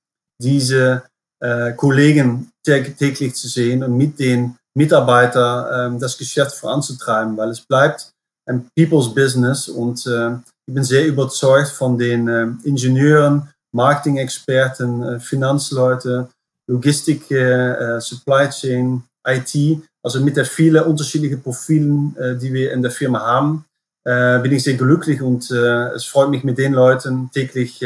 diese 0.41 1.03
äh, 1.41 1.73
Kollegen 1.73 2.51
täglich 2.65 3.35
zu 3.35 3.49
sehen 3.49 3.83
und 3.83 3.97
mit 3.97 4.19
den 4.19 4.57
Mitarbeitern 4.75 5.97
äh, 5.97 5.99
das 5.99 6.17
Geschäft 6.17 6.53
voranzutreiben, 6.57 7.37
weil 7.37 7.51
es 7.51 7.61
bleibt 7.61 8.11
ein 8.47 8.69
People's 8.77 9.15
Business 9.15 9.69
und 9.69 10.07
äh, 10.07 10.33
ich 10.67 10.75
bin 10.75 10.85
sehr 10.85 11.07
überzeugt 11.07 11.69
von 11.69 11.99
den 11.99 12.29
äh, 12.29 12.47
Ingenieuren, 12.65 13.49
Marketing-Experten, 13.73 15.03
äh, 15.03 15.21
Finanzleute, 15.21 16.29
Logistik, 16.67 17.31
äh, 17.31 18.01
Supply 18.01 18.49
Chain, 18.51 19.03
IT, 19.27 19.83
also 20.03 20.21
mit 20.21 20.37
der 20.37 20.45
vielen 20.47 20.85
unterschiedlichen 20.85 21.43
Profilen, 21.43 22.15
die 22.41 22.53
wir 22.53 22.73
in 22.73 22.83
der 22.83 22.91
Firma 22.91 23.21
haben, 23.21 23.65
bin 24.05 24.53
ich 24.53 24.63
sehr 24.63 24.75
glücklich 24.75 25.21
und 25.21 25.51
es 25.51 26.05
freut 26.05 26.31
mich 26.31 26.45
mit 26.45 26.59
den 26.59 26.75
Leuten 26.75 27.29
täglich 27.33 27.83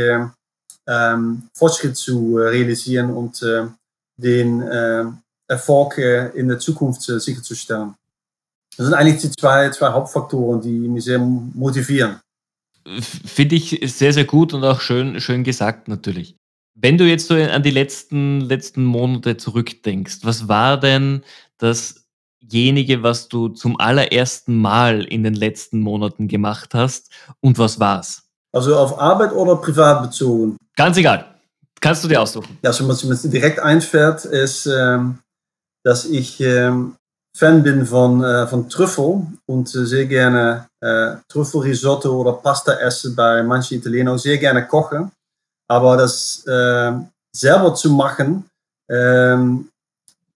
ähm, 0.86 1.42
Fortschritt 1.54 1.96
zu 1.96 2.36
realisieren 2.36 3.10
und 3.10 3.42
den 4.18 4.62
Erfolg 5.48 5.96
in 5.96 6.48
der 6.48 6.58
Zukunft 6.58 7.02
sicherzustellen. 7.02 7.94
Das 8.76 8.86
sind 8.86 8.94
eigentlich 8.94 9.20
die 9.20 9.30
zwei, 9.30 9.70
zwei 9.70 9.88
Hauptfaktoren, 9.88 10.60
die 10.60 10.88
mich 10.88 11.04
sehr 11.04 11.18
motivieren. 11.18 12.20
Finde 13.00 13.56
ich 13.56 13.78
sehr, 13.94 14.12
sehr 14.12 14.24
gut 14.24 14.54
und 14.54 14.64
auch 14.64 14.80
schön, 14.80 15.20
schön 15.20 15.44
gesagt 15.44 15.88
natürlich. 15.88 16.36
Wenn 16.82 16.96
du 16.96 17.04
jetzt 17.04 17.28
so 17.28 17.34
an 17.34 17.62
die 17.62 17.70
letzten, 17.70 18.40
letzten 18.40 18.84
Monate 18.84 19.36
zurückdenkst, 19.36 20.20
was 20.22 20.48
war 20.48 20.80
denn 20.80 21.22
dasjenige, 21.58 23.02
was 23.02 23.28
du 23.28 23.48
zum 23.48 23.78
allerersten 23.78 24.56
Mal 24.56 25.04
in 25.04 25.22
den 25.22 25.34
letzten 25.34 25.80
Monaten 25.80 26.26
gemacht 26.26 26.70
hast 26.72 27.10
und 27.40 27.58
was 27.58 27.78
war's? 27.78 28.22
Also 28.52 28.76
auf 28.76 28.98
Arbeit 28.98 29.32
oder 29.32 29.56
privat 29.56 30.02
bezogen? 30.02 30.56
Ganz 30.74 30.96
egal. 30.96 31.26
Kannst 31.80 32.02
du 32.02 32.08
dir 32.08 32.20
aussuchen. 32.20 32.58
Ja, 32.62 32.70
also 32.70 32.88
was 32.88 33.04
mir 33.04 33.30
direkt 33.30 33.60
einfällt, 33.60 34.24
ist, 34.24 34.66
ähm, 34.66 35.18
dass 35.84 36.06
ich 36.06 36.40
ähm, 36.40 36.94
Fan 37.36 37.62
bin 37.62 37.84
von, 37.86 38.24
äh, 38.24 38.46
von 38.46 38.68
Trüffel 38.68 39.26
und 39.46 39.74
äh, 39.74 39.84
sehr 39.84 40.06
gerne 40.06 40.66
äh, 40.80 41.16
Trüffelrisotto 41.28 42.10
oder 42.20 42.32
Pasta 42.32 42.72
essen 42.72 43.14
bei 43.14 43.42
manchen 43.42 43.78
Italienern, 43.78 44.18
sehr 44.18 44.38
gerne 44.38 44.66
kochen. 44.66 45.10
Aber 45.70 45.96
das 45.96 46.44
äh, 46.48 46.92
selber 47.32 47.74
zu 47.76 47.90
machen, 47.90 48.44
ähm, 48.90 49.68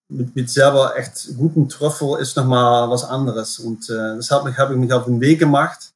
mit, 0.08 0.36
mit 0.36 0.48
selber 0.48 0.96
echt 0.96 1.36
guten 1.36 1.68
Trüffel 1.68 2.20
ist 2.20 2.36
nochmal 2.36 2.88
was 2.88 3.02
anderes. 3.02 3.58
Und 3.58 3.90
äh, 3.90 4.14
deshalb 4.14 4.56
habe 4.56 4.74
ich 4.74 4.78
mich 4.78 4.92
auf 4.92 5.06
den 5.06 5.20
Weg 5.20 5.40
gemacht 5.40 5.90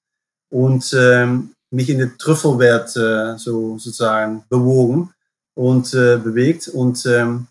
und 0.51 0.93
ähm, 0.93 1.53
mich 1.71 1.89
in 1.89 1.99
die 1.99 2.17
Trüffelwelt 2.19 2.97
äh, 2.97 3.39
so 3.39 3.79
sozusagen 3.79 4.43
bewogen 4.49 5.15
und 5.55 5.95
äh, 5.95 6.17
bewegt. 6.17 6.67
Und 6.67 7.07
ähm, 7.07 7.47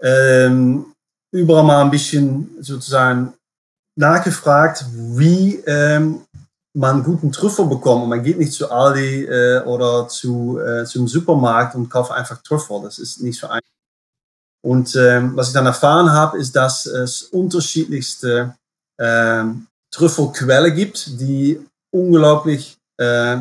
ähm, 0.00 0.86
überall 1.32 1.64
mal 1.64 1.82
ein 1.82 1.90
bisschen 1.90 2.56
sozusagen 2.60 3.34
nachgefragt, 3.94 4.86
wie 4.94 5.56
ähm, 5.66 6.22
man 6.74 7.04
guten 7.04 7.32
Trüffel 7.32 7.66
bekommt. 7.66 8.04
Und 8.04 8.08
man 8.08 8.22
geht 8.22 8.38
nicht 8.38 8.52
zu 8.52 8.70
Aldi 8.70 9.24
äh, 9.24 9.62
oder 9.64 10.08
zu, 10.08 10.58
äh, 10.58 10.84
zum 10.84 11.08
Supermarkt 11.08 11.74
und 11.74 11.88
kauft 11.88 12.10
einfach 12.10 12.42
Trüffel. 12.42 12.82
Das 12.82 12.98
ist 12.98 13.22
nicht 13.22 13.38
so 13.38 13.46
einfach. 13.46 13.68
Und 14.62 14.96
ähm, 14.96 15.36
was 15.36 15.48
ich 15.48 15.54
dann 15.54 15.66
erfahren 15.66 16.10
habe, 16.10 16.38
ist, 16.38 16.56
dass 16.56 16.86
es 16.86 17.22
unterschiedlichste 17.22 18.54
ähm, 18.98 19.66
Trüffelquellen 19.90 20.74
gibt, 20.74 21.20
die 21.20 21.60
unglaublich 21.90 22.76
äh, 22.96 23.38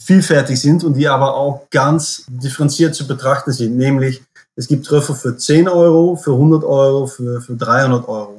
vielfältig 0.00 0.60
sind 0.60 0.84
und 0.84 0.94
die 0.94 1.08
aber 1.08 1.34
auch 1.34 1.68
ganz 1.70 2.24
differenziert 2.28 2.94
zu 2.94 3.06
betrachten 3.06 3.52
sind. 3.52 3.76
Nämlich 3.76 4.22
es 4.56 4.68
gibt 4.68 4.86
Trüffel 4.86 5.14
für 5.14 5.36
10 5.36 5.68
Euro, 5.68 6.16
für 6.16 6.32
100 6.32 6.64
Euro, 6.64 7.06
für, 7.06 7.40
für 7.40 7.56
300 7.56 8.06
Euro. 8.08 8.29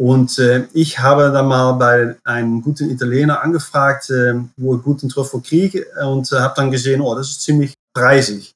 Und 0.00 0.38
äh, 0.38 0.66
ich 0.72 0.98
habe 1.00 1.30
dann 1.30 1.46
mal 1.46 1.72
bei 1.72 2.16
einem 2.24 2.62
guten 2.62 2.88
Italiener 2.88 3.42
angefragt, 3.42 4.08
äh, 4.08 4.32
wo 4.56 4.74
ich 4.74 4.82
guten 4.82 5.10
Trüffel 5.10 5.42
kriege 5.42 5.84
und 6.02 6.32
äh, 6.32 6.36
habe 6.36 6.54
dann 6.56 6.70
gesehen, 6.70 7.02
oh, 7.02 7.14
das 7.14 7.28
ist 7.28 7.42
ziemlich 7.42 7.74
preisig. 7.92 8.54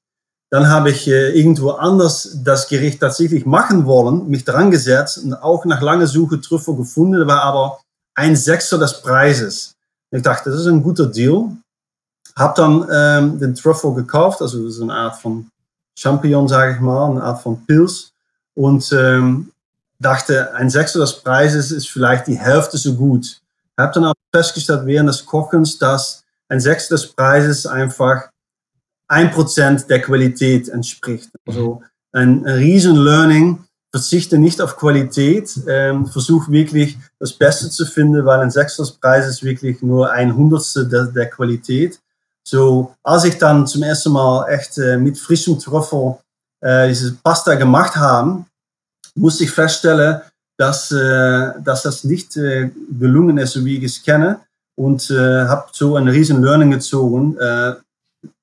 Dann 0.51 0.71
habe 0.71 0.89
ich 0.89 1.07
äh, 1.07 1.39
irgendwo 1.39 1.73
anders 1.73 2.39
das 2.43 2.67
Gericht 2.67 2.99
tatsächlich 2.99 3.45
machen 3.45 3.85
wollen, 3.85 4.27
mich 4.31 4.47
dran 4.47 4.71
gesetzt 4.71 5.19
und 5.19 5.35
auch 5.35 5.67
nach 5.67 5.83
langer 5.83 6.07
Suche 6.07 6.41
Trüffel 6.41 6.77
gefunden, 6.77 7.27
war 7.27 7.43
aber 7.43 7.79
ein 8.15 8.37
Sechster 8.37 8.79
des 8.79 9.03
Preises. 9.03 9.75
Ich 10.13 10.23
dachte, 10.23 10.49
das 10.49 10.61
ist 10.61 10.67
ein 10.67 10.83
guter 10.83 11.05
Deal. 11.05 11.51
habe 12.37 12.55
dann 12.57 12.89
ähm, 12.91 13.39
den 13.39 13.55
Truffle 13.55 13.93
gekauft, 13.93 14.41
also 14.41 14.65
das 14.65 14.77
ist 14.77 14.81
eine 14.81 14.95
Art 14.95 15.17
von 15.17 15.51
Champignon, 15.99 16.49
sage 16.49 16.73
ich 16.73 16.81
mal, 16.81 17.11
eine 17.11 17.23
Art 17.23 17.43
von 17.43 17.67
Pilz. 17.67 18.13
Und 18.55 18.91
ähm, 18.93 19.51
dachte, 19.99 20.55
ein 20.55 20.71
Sechstel 20.71 21.01
des 21.01 21.21
Preises 21.21 21.71
ist 21.71 21.89
vielleicht 21.89 22.27
die 22.27 22.39
Hälfte 22.39 22.79
so 22.79 22.95
gut. 22.95 23.41
Habe 23.79 23.93
dann 23.95 24.05
auch 24.07 24.15
festgestellt 24.35 24.87
während 24.87 25.09
des 25.09 25.25
Kochens, 25.25 25.79
dass 25.79 26.25
ein 26.49 26.61
Sechstel 26.61 26.97
des 26.97 27.09
Preises 27.09 27.67
einfach 27.67 28.29
ein 29.09 29.31
Prozent 29.31 29.89
der 29.91 30.01
Qualität 30.01 30.69
entspricht. 30.69 31.31
Also 31.47 31.83
ein, 32.13 32.45
ein 32.45 32.55
riesen 32.55 32.97
Learning. 32.97 33.65
Verzichte 33.91 34.39
nicht 34.39 34.61
auf 34.61 34.77
Qualität, 34.77 35.57
ähm, 35.69 36.07
versuch 36.07 36.49
wirklich 36.49 36.99
das 37.21 37.33
Beste 37.33 37.71
zu 37.71 37.87
finden, 37.87 38.25
weil 38.25 38.41
ein 38.41 38.51
Sechstel 38.51 38.85
des 38.85 38.97
Preises 38.97 39.45
wirklich 39.45 39.83
nur 39.83 40.11
ein 40.11 40.35
Hundertstel 40.35 40.89
der, 40.89 41.05
der 41.05 41.31
Qualität. 41.31 42.01
So, 42.43 42.93
als 43.05 43.23
ich 43.23 43.39
dann 43.39 43.69
zum 43.69 43.85
ersten 43.85 44.11
Mal 44.11 44.49
echt 44.49 44.79
äh, 44.79 44.97
mit 44.97 45.17
frischem 45.17 45.61
Trüffel 45.61 46.17
äh, 46.61 46.89
diese 46.89 47.15
Pasta 47.23 47.55
gemacht 47.55 47.95
habe, 47.95 48.45
musste 49.17 49.45
ich 49.45 49.51
feststellen, 49.51 50.21
dass, 50.57 50.91
äh, 50.93 51.53
dass 51.63 51.83
das 51.83 52.05
nicht 52.05 52.37
äh, 52.37 52.71
gelungen 52.99 53.39
ist, 53.39 53.53
so 53.53 53.65
wie 53.65 53.79
ich 53.79 53.85
es 53.85 54.03
kenne. 54.03 54.41
Und 54.77 55.11
äh, 55.11 55.47
habe 55.47 55.69
so 55.73 55.97
ein 55.97 56.09
riesen 56.09 56.43
Learning 56.43 56.71
gezogen. 56.71 57.37
Äh, 57.39 57.75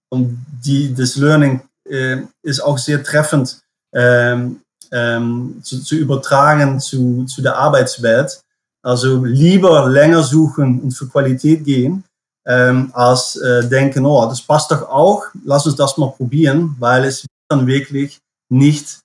und 0.10 0.46
die, 0.64 0.94
das 0.94 1.16
Learning 1.16 1.62
äh, 1.90 2.18
ist 2.44 2.62
auch 2.62 2.78
sehr 2.78 3.04
treffend 3.04 3.60
ähm, 3.94 4.62
ähm, 4.92 5.60
zu, 5.64 5.82
zu 5.82 5.96
übertragen 5.96 6.80
zu, 6.80 7.26
zu 7.26 7.42
der 7.42 7.56
Arbeitswelt. 7.58 8.42
Also 8.84 9.24
lieber 9.24 9.90
länger 9.90 10.24
suchen 10.24 10.80
und 10.82 10.92
für 10.92 11.08
Qualität 11.08 11.64
gehen, 11.64 12.04
ähm, 12.46 12.92
als 12.94 13.36
äh, 13.36 13.68
denken, 13.68 14.06
oh, 14.06 14.26
das 14.26 14.42
passt 14.42 14.72
doch 14.72 14.90
auch, 14.90 15.26
lass 15.46 15.66
uns 15.68 15.76
das 15.76 15.98
mal 15.98 16.12
probieren, 16.12 16.76
weil 16.80 17.06
es 17.06 17.26
dann 17.50 17.68
wirklich 17.68 18.20
nicht, 18.50 19.00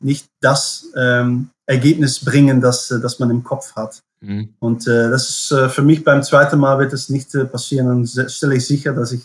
nicht 0.00 0.26
das 0.40 0.86
ähm, 0.96 1.50
Ergebnis 1.66 2.24
bringen, 2.24 2.60
das, 2.60 2.90
äh, 2.90 3.00
das 3.00 3.18
man 3.18 3.30
im 3.30 3.42
Kopf 3.42 3.74
hat. 3.74 4.00
Mhm. 4.20 4.50
Und 4.58 4.86
äh, 4.86 5.10
das 5.10 5.28
ist 5.28 5.52
äh, 5.52 5.68
für 5.68 5.82
mich 5.82 6.04
beim 6.04 6.22
zweiten 6.22 6.58
Mal 6.58 6.78
wird 6.78 6.92
es 6.92 7.08
nicht 7.08 7.30
passieren. 7.50 7.88
Dann 7.88 8.28
stelle 8.28 8.56
ich 8.56 8.66
sicher, 8.66 8.92
dass 8.92 9.12
ich 9.12 9.22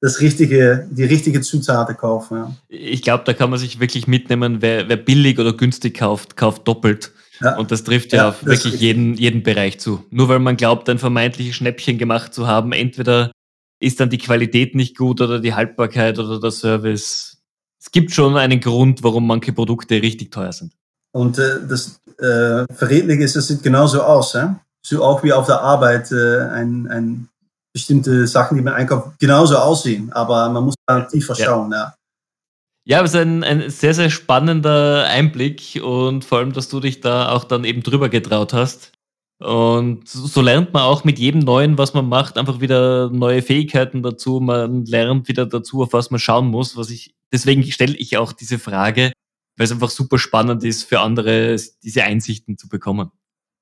das 0.00 0.20
richtige, 0.20 0.86
die 0.90 1.04
richtige 1.04 1.40
Zutaten 1.40 1.96
kaufe. 1.96 2.34
Ja. 2.34 2.56
Ich 2.68 3.02
glaube, 3.02 3.24
da 3.24 3.34
kann 3.34 3.50
man 3.50 3.58
sich 3.58 3.80
wirklich 3.80 4.06
mitnehmen, 4.06 4.62
wer, 4.62 4.88
wer 4.88 4.96
billig 4.96 5.38
oder 5.38 5.52
günstig 5.52 5.98
kauft, 5.98 6.36
kauft 6.36 6.66
doppelt. 6.66 7.12
Ja. 7.40 7.56
Und 7.56 7.70
das 7.70 7.84
trifft 7.84 8.12
ja, 8.12 8.18
ja 8.18 8.28
auf 8.28 8.44
wirklich 8.44 8.80
jeden, 8.80 9.14
jeden 9.14 9.42
Bereich 9.42 9.80
zu. 9.80 10.04
Nur 10.10 10.28
weil 10.28 10.38
man 10.38 10.56
glaubt, 10.56 10.88
ein 10.88 10.98
vermeintliches 10.98 11.56
Schnäppchen 11.56 11.98
gemacht 11.98 12.34
zu 12.34 12.46
haben, 12.46 12.72
entweder 12.72 13.32
ist 13.80 13.98
dann 14.00 14.10
die 14.10 14.18
Qualität 14.18 14.74
nicht 14.74 14.96
gut 14.96 15.20
oder 15.22 15.40
die 15.40 15.54
Haltbarkeit 15.54 16.18
oder 16.18 16.38
der 16.38 16.50
Service. 16.50 17.39
Es 17.80 17.90
gibt 17.90 18.12
schon 18.12 18.36
einen 18.36 18.60
Grund, 18.60 19.02
warum 19.02 19.26
manche 19.26 19.52
Produkte 19.52 20.02
richtig 20.02 20.30
teuer 20.30 20.52
sind. 20.52 20.72
Und 21.12 21.38
äh, 21.38 21.66
das 21.66 22.00
äh, 22.18 22.66
Verrätliche 22.72 23.24
ist, 23.24 23.36
das 23.36 23.48
sieht 23.48 23.62
genauso 23.62 24.02
aus. 24.02 24.34
Hè? 24.34 24.54
So 24.84 25.02
auch 25.02 25.22
wie 25.22 25.32
auf 25.32 25.46
der 25.46 25.60
Arbeit 25.60 26.12
äh, 26.12 26.42
ein, 26.42 26.86
ein 26.88 27.28
bestimmte 27.72 28.26
Sachen, 28.26 28.56
die 28.56 28.62
man 28.62 28.74
einkauft, 28.74 29.18
genauso 29.18 29.56
aussehen. 29.56 30.12
Aber 30.12 30.48
man 30.50 30.64
muss 30.64 30.74
da 30.86 31.00
tiefer 31.02 31.34
schauen. 31.34 31.72
Ja. 31.72 31.94
Ja, 32.84 32.98
aber 32.98 33.06
es 33.06 33.14
ist 33.14 33.20
ein, 33.20 33.44
ein 33.44 33.70
sehr, 33.70 33.94
sehr 33.94 34.10
spannender 34.10 35.04
Einblick 35.04 35.80
und 35.82 36.24
vor 36.24 36.38
allem, 36.38 36.52
dass 36.52 36.68
du 36.68 36.80
dich 36.80 37.00
da 37.00 37.30
auch 37.30 37.44
dann 37.44 37.64
eben 37.64 37.82
drüber 37.82 38.08
getraut 38.08 38.52
hast. 38.52 38.92
Und 39.38 40.08
so 40.08 40.42
lernt 40.42 40.72
man 40.72 40.82
auch 40.82 41.04
mit 41.04 41.18
jedem 41.18 41.40
Neuen, 41.40 41.78
was 41.78 41.94
man 41.94 42.08
macht, 42.08 42.36
einfach 42.36 42.60
wieder 42.60 43.08
neue 43.10 43.42
Fähigkeiten 43.42 44.02
dazu. 44.02 44.40
Man 44.40 44.84
lernt 44.84 45.28
wieder 45.28 45.46
dazu, 45.46 45.82
auf 45.82 45.92
was 45.92 46.10
man 46.10 46.20
schauen 46.20 46.48
muss. 46.48 46.76
Was 46.76 46.90
ich, 46.90 47.14
deswegen 47.32 47.62
stelle 47.70 47.96
ich 47.96 48.16
auch 48.16 48.32
diese 48.32 48.58
Frage, 48.58 49.12
weil 49.56 49.64
es 49.64 49.72
einfach 49.72 49.90
super 49.90 50.18
spannend 50.18 50.64
ist 50.64 50.84
für 50.84 51.00
andere, 51.00 51.56
diese 51.82 52.04
Einsichten 52.04 52.56
zu 52.58 52.68
bekommen. 52.68 53.10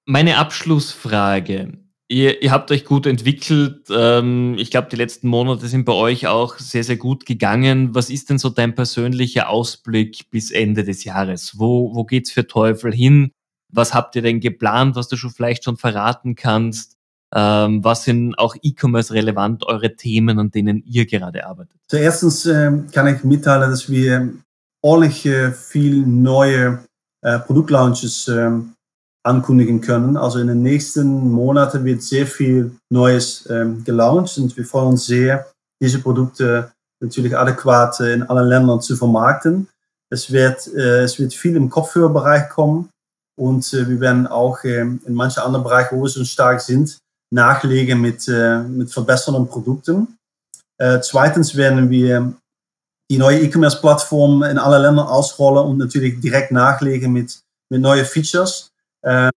Meine 0.07 0.39
Abschlussfrage. 0.39 1.79
Ihr, 2.11 2.43
ihr 2.43 2.51
habt 2.51 2.71
euch 2.71 2.87
gut 2.87 3.05
entwickelt. 3.05 3.89
Ähm, 3.91 4.57
ich 4.57 4.71
glaube, 4.71 4.89
die 4.91 4.97
letzten 4.97 5.29
Monate 5.29 5.69
sind 5.69 5.85
bei 5.85 5.93
euch 5.93 6.27
auch 6.27 6.59
sehr, 6.59 6.83
sehr 6.83 6.97
gut 6.97 7.27
gegangen. 7.27 7.95
Was 7.95 8.09
ist 8.09 8.31
denn 8.31 8.39
so 8.39 8.49
dein 8.49 8.75
persönlicher 8.75 9.51
Ausblick 9.51 10.31
bis 10.31 10.51
Ende 10.51 10.85
des 10.85 11.05
Jahres? 11.05 11.59
Wo, 11.59 11.95
wo 11.95 12.05
geht's 12.05 12.31
für 12.31 12.47
Teufel 12.47 12.95
hin? 12.95 13.33
Was 13.71 13.93
habt 13.93 14.17
ihr 14.17 14.23
denn 14.23 14.41
geplant, 14.41 14.97
was 14.97 15.09
du 15.09 15.17
schon 15.17 15.31
vielleicht 15.31 15.65
schon 15.65 15.77
verraten 15.77 16.35
kannst? 16.35 16.98
Ähm, 17.35 17.85
was 17.85 18.05
sind 18.05 18.39
auch 18.39 18.57
E-Commerce 18.63 19.13
relevant, 19.13 19.67
eure 19.67 19.95
Themen, 19.97 20.39
an 20.39 20.51
denen 20.51 20.83
ihr 20.87 21.07
gerade 21.07 21.47
arbeitet? 21.47 21.77
Zuerstens 21.89 22.47
äh, 22.47 22.73
kann 22.93 23.07
ich 23.07 23.23
mitteilen, 23.23 23.71
dass 23.71 23.91
wir 23.91 24.33
ordentlich 24.83 25.27
äh, 25.27 25.53
viel 25.53 26.07
neue 26.07 26.79
äh, 27.23 27.39
Produktlaunches 27.39 28.29
äh, 28.29 28.51
ankündigen 29.25 29.81
können. 29.81 30.17
Also 30.17 30.39
in 30.39 30.47
den 30.47 30.63
nächsten 30.63 31.31
Monaten 31.31 31.85
wird 31.85 32.03
sehr 32.03 32.27
viel 32.27 32.77
Neues 32.91 33.47
ähm, 33.51 33.85
gelauncht 33.85 34.39
und 34.39 34.57
wir 34.57 34.65
freuen 34.65 34.89
uns 34.89 35.07
sehr, 35.07 35.47
diese 35.83 35.99
Produkte 35.99 36.73
natürlich 37.01 37.37
adäquat 37.37 38.01
in 38.01 38.23
allen 38.23 38.49
Ländern 38.49 38.81
zu 38.81 38.97
vermarkten. 38.97 39.69
Es 40.11 40.33
wird, 40.33 40.67
äh, 40.69 41.03
es 41.03 41.19
wird 41.19 41.35
viel 41.35 41.57
im 41.57 41.69
Kopfhörerbereich 41.69 42.49
kommen 42.49 42.89
und 43.39 43.73
äh, 43.75 43.89
wir 43.89 44.01
werden 44.01 44.27
auch 44.27 44.65
äh, 44.65 44.81
in 44.81 45.15
manchen 45.15 45.43
anderen 45.43 45.65
Bereichen, 45.65 45.97
wo 45.97 46.03
wir 46.05 46.09
schon 46.09 46.25
stark 46.25 46.61
sind, 46.61 46.99
nachlegen 47.31 48.01
mit, 48.01 48.27
äh, 48.29 48.61
mit 48.61 48.91
verbessernden 48.91 49.49
Produkten. 49.49 50.19
Äh, 50.79 51.01
zweitens 51.01 51.57
werden 51.57 51.91
wir 51.91 52.33
die 53.11 53.19
neue 53.19 53.41
E-Commerce-Plattform 53.41 54.43
in 54.45 54.59
alle 54.59 54.79
Länder 54.79 55.11
ausrollen 55.11 55.67
und 55.67 55.79
natürlich 55.79 56.21
direkt 56.21 56.53
nachlegen 56.53 57.13
mit, 57.13 57.41
mit 57.71 57.81
neuen 57.81 58.05
Features. 58.05 58.71
Ähm, 59.05 59.31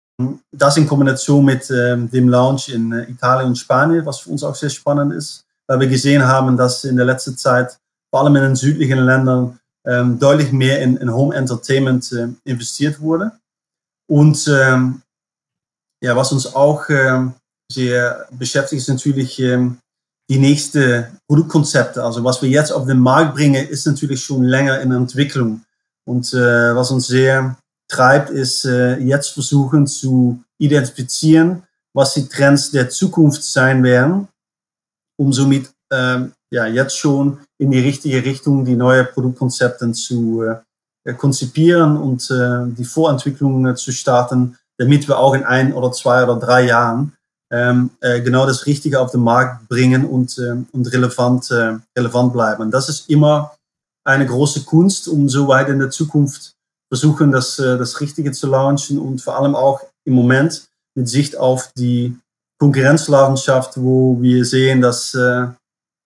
das 0.53 0.77
in 0.77 0.87
Kombination 0.87 1.45
mit 1.45 1.71
ähm, 1.71 2.11
dem 2.11 2.29
Launch 2.29 2.69
in 2.69 2.93
äh, 2.93 3.11
Italien 3.11 3.49
und 3.49 3.57
Spanien, 3.57 4.05
was 4.05 4.21
für 4.21 4.31
uns 4.31 4.45
auch 4.45 4.55
sehr 4.55 4.71
spannend 4.71 5.15
ist, 5.15 5.45
weil 5.67 5.81
wir 5.81 5.87
gesehen 5.87 6.27
haben, 6.27 6.57
dass 6.57 6.85
in 6.85 6.97
der 6.97 7.07
letzten 7.07 7.37
Zeit 7.37 7.79
vor 8.11 8.23
allem 8.23 8.37
in 8.37 8.43
den 8.43 8.57
südlichen 8.57 8.99
Ländern 8.99 9.59
ähm, 9.87 10.19
deutlich 10.19 10.53
mehr 10.53 10.83
in, 10.83 10.97
in 10.97 11.13
Home 11.13 11.35
Entertainment 11.35 12.13
äh, 12.13 12.29
investiert 12.45 13.01
wurde. 13.01 13.33
Und 14.09 14.47
ähm, 14.49 15.03
ja, 16.03 16.17
was 16.17 16.33
uns 16.33 16.55
auch 16.55 16.89
ähm, 16.89 17.35
sehr 17.71 18.27
beschäftigt, 18.33 18.83
ist 18.83 18.89
natürlich 18.89 19.39
ähm, 19.39 19.79
die 20.29 20.39
nächste 20.39 21.11
Produktkonzepte. 21.29 22.03
Also 22.03 22.23
was 22.25 22.41
wir 22.43 22.49
jetzt 22.49 22.73
auf 22.73 22.87
den 22.87 22.99
Markt 22.99 23.35
bringen, 23.35 23.69
ist 23.69 23.87
natürlich 23.87 24.23
schon 24.23 24.45
länger 24.45 24.81
in 24.81 24.93
Entwicklung. 24.93 25.63
Und 26.07 26.33
äh, 26.33 26.75
was 26.75 26.91
uns 26.91 27.07
sehr 27.07 27.57
treibt, 27.89 28.31
ist 28.31 28.65
äh, 28.65 28.97
jetzt 28.99 29.31
versuchen 29.31 29.87
zu 29.87 30.43
identifizieren, 30.59 31.63
was 31.93 32.15
die 32.15 32.29
Trends 32.29 32.71
der 32.71 32.89
Zukunft 32.91 33.43
sein 33.43 33.83
werden, 33.83 34.29
um 35.19 35.33
somit 35.33 35.71
ähm, 35.93 36.33
ja, 36.53 36.67
jetzt 36.67 36.97
schon 36.97 37.41
in 37.59 37.71
die 37.71 37.81
richtige 37.81 38.25
Richtung 38.25 38.65
die 38.65 38.77
neue 38.77 39.05
Produktkonzepte 39.05 39.91
zu 39.93 40.43
äh, 41.05 41.15
konzipieren 41.15 41.97
und 41.97 42.31
äh, 42.31 42.73
die 42.77 42.85
Vorentwicklung 42.85 43.75
zu 43.77 43.93
starten, 43.93 44.57
damit 44.79 45.09
wir 45.09 45.19
auch 45.19 45.35
in 45.35 45.45
ein 45.45 45.73
oder 45.73 45.91
zwei 45.93 46.23
oder 46.23 46.37
drei 46.37 46.67
Jahren 46.67 47.13
ähm, 47.53 47.91
äh, 48.01 48.21
genau 48.21 48.47
das 48.47 48.67
Richtige 48.67 49.01
auf 49.01 49.11
den 49.11 49.23
Markt 49.23 49.69
bringen 49.69 50.05
und, 50.05 50.39
äh, 50.39 50.57
und 50.73 50.93
relevant, 50.93 51.51
äh, 51.51 51.79
relevant 51.99 52.33
bleiben. 52.33 52.63
Und 52.63 52.71
das 52.71 52.89
ist 52.89 53.11
immer 53.11 53.55
eine 54.05 54.27
große 54.27 54.65
Kunst, 54.65 55.09
um 55.09 55.29
so 55.29 55.49
weit 55.49 55.69
in 55.69 55.79
der 55.79 55.91
Zukunft 55.91 56.53
versuchen, 56.89 57.33
das, 57.33 57.59
äh, 57.59 57.77
das 57.77 58.01
Richtige 58.01 58.33
zu 58.33 58.47
launchen 58.47 58.99
und 58.99 59.21
vor 59.21 59.37
allem 59.37 59.55
auch 59.55 59.81
im 60.05 60.15
Moment 60.15 60.69
mit 60.97 61.09
Sicht 61.09 61.37
auf 61.37 61.73
die 61.77 62.17
Konkurrenzlandschaft, 62.59 63.81
wo 63.81 64.21
wir 64.21 64.45
sehen, 64.45 64.81
dass 64.81 65.15
äh, 65.15 65.47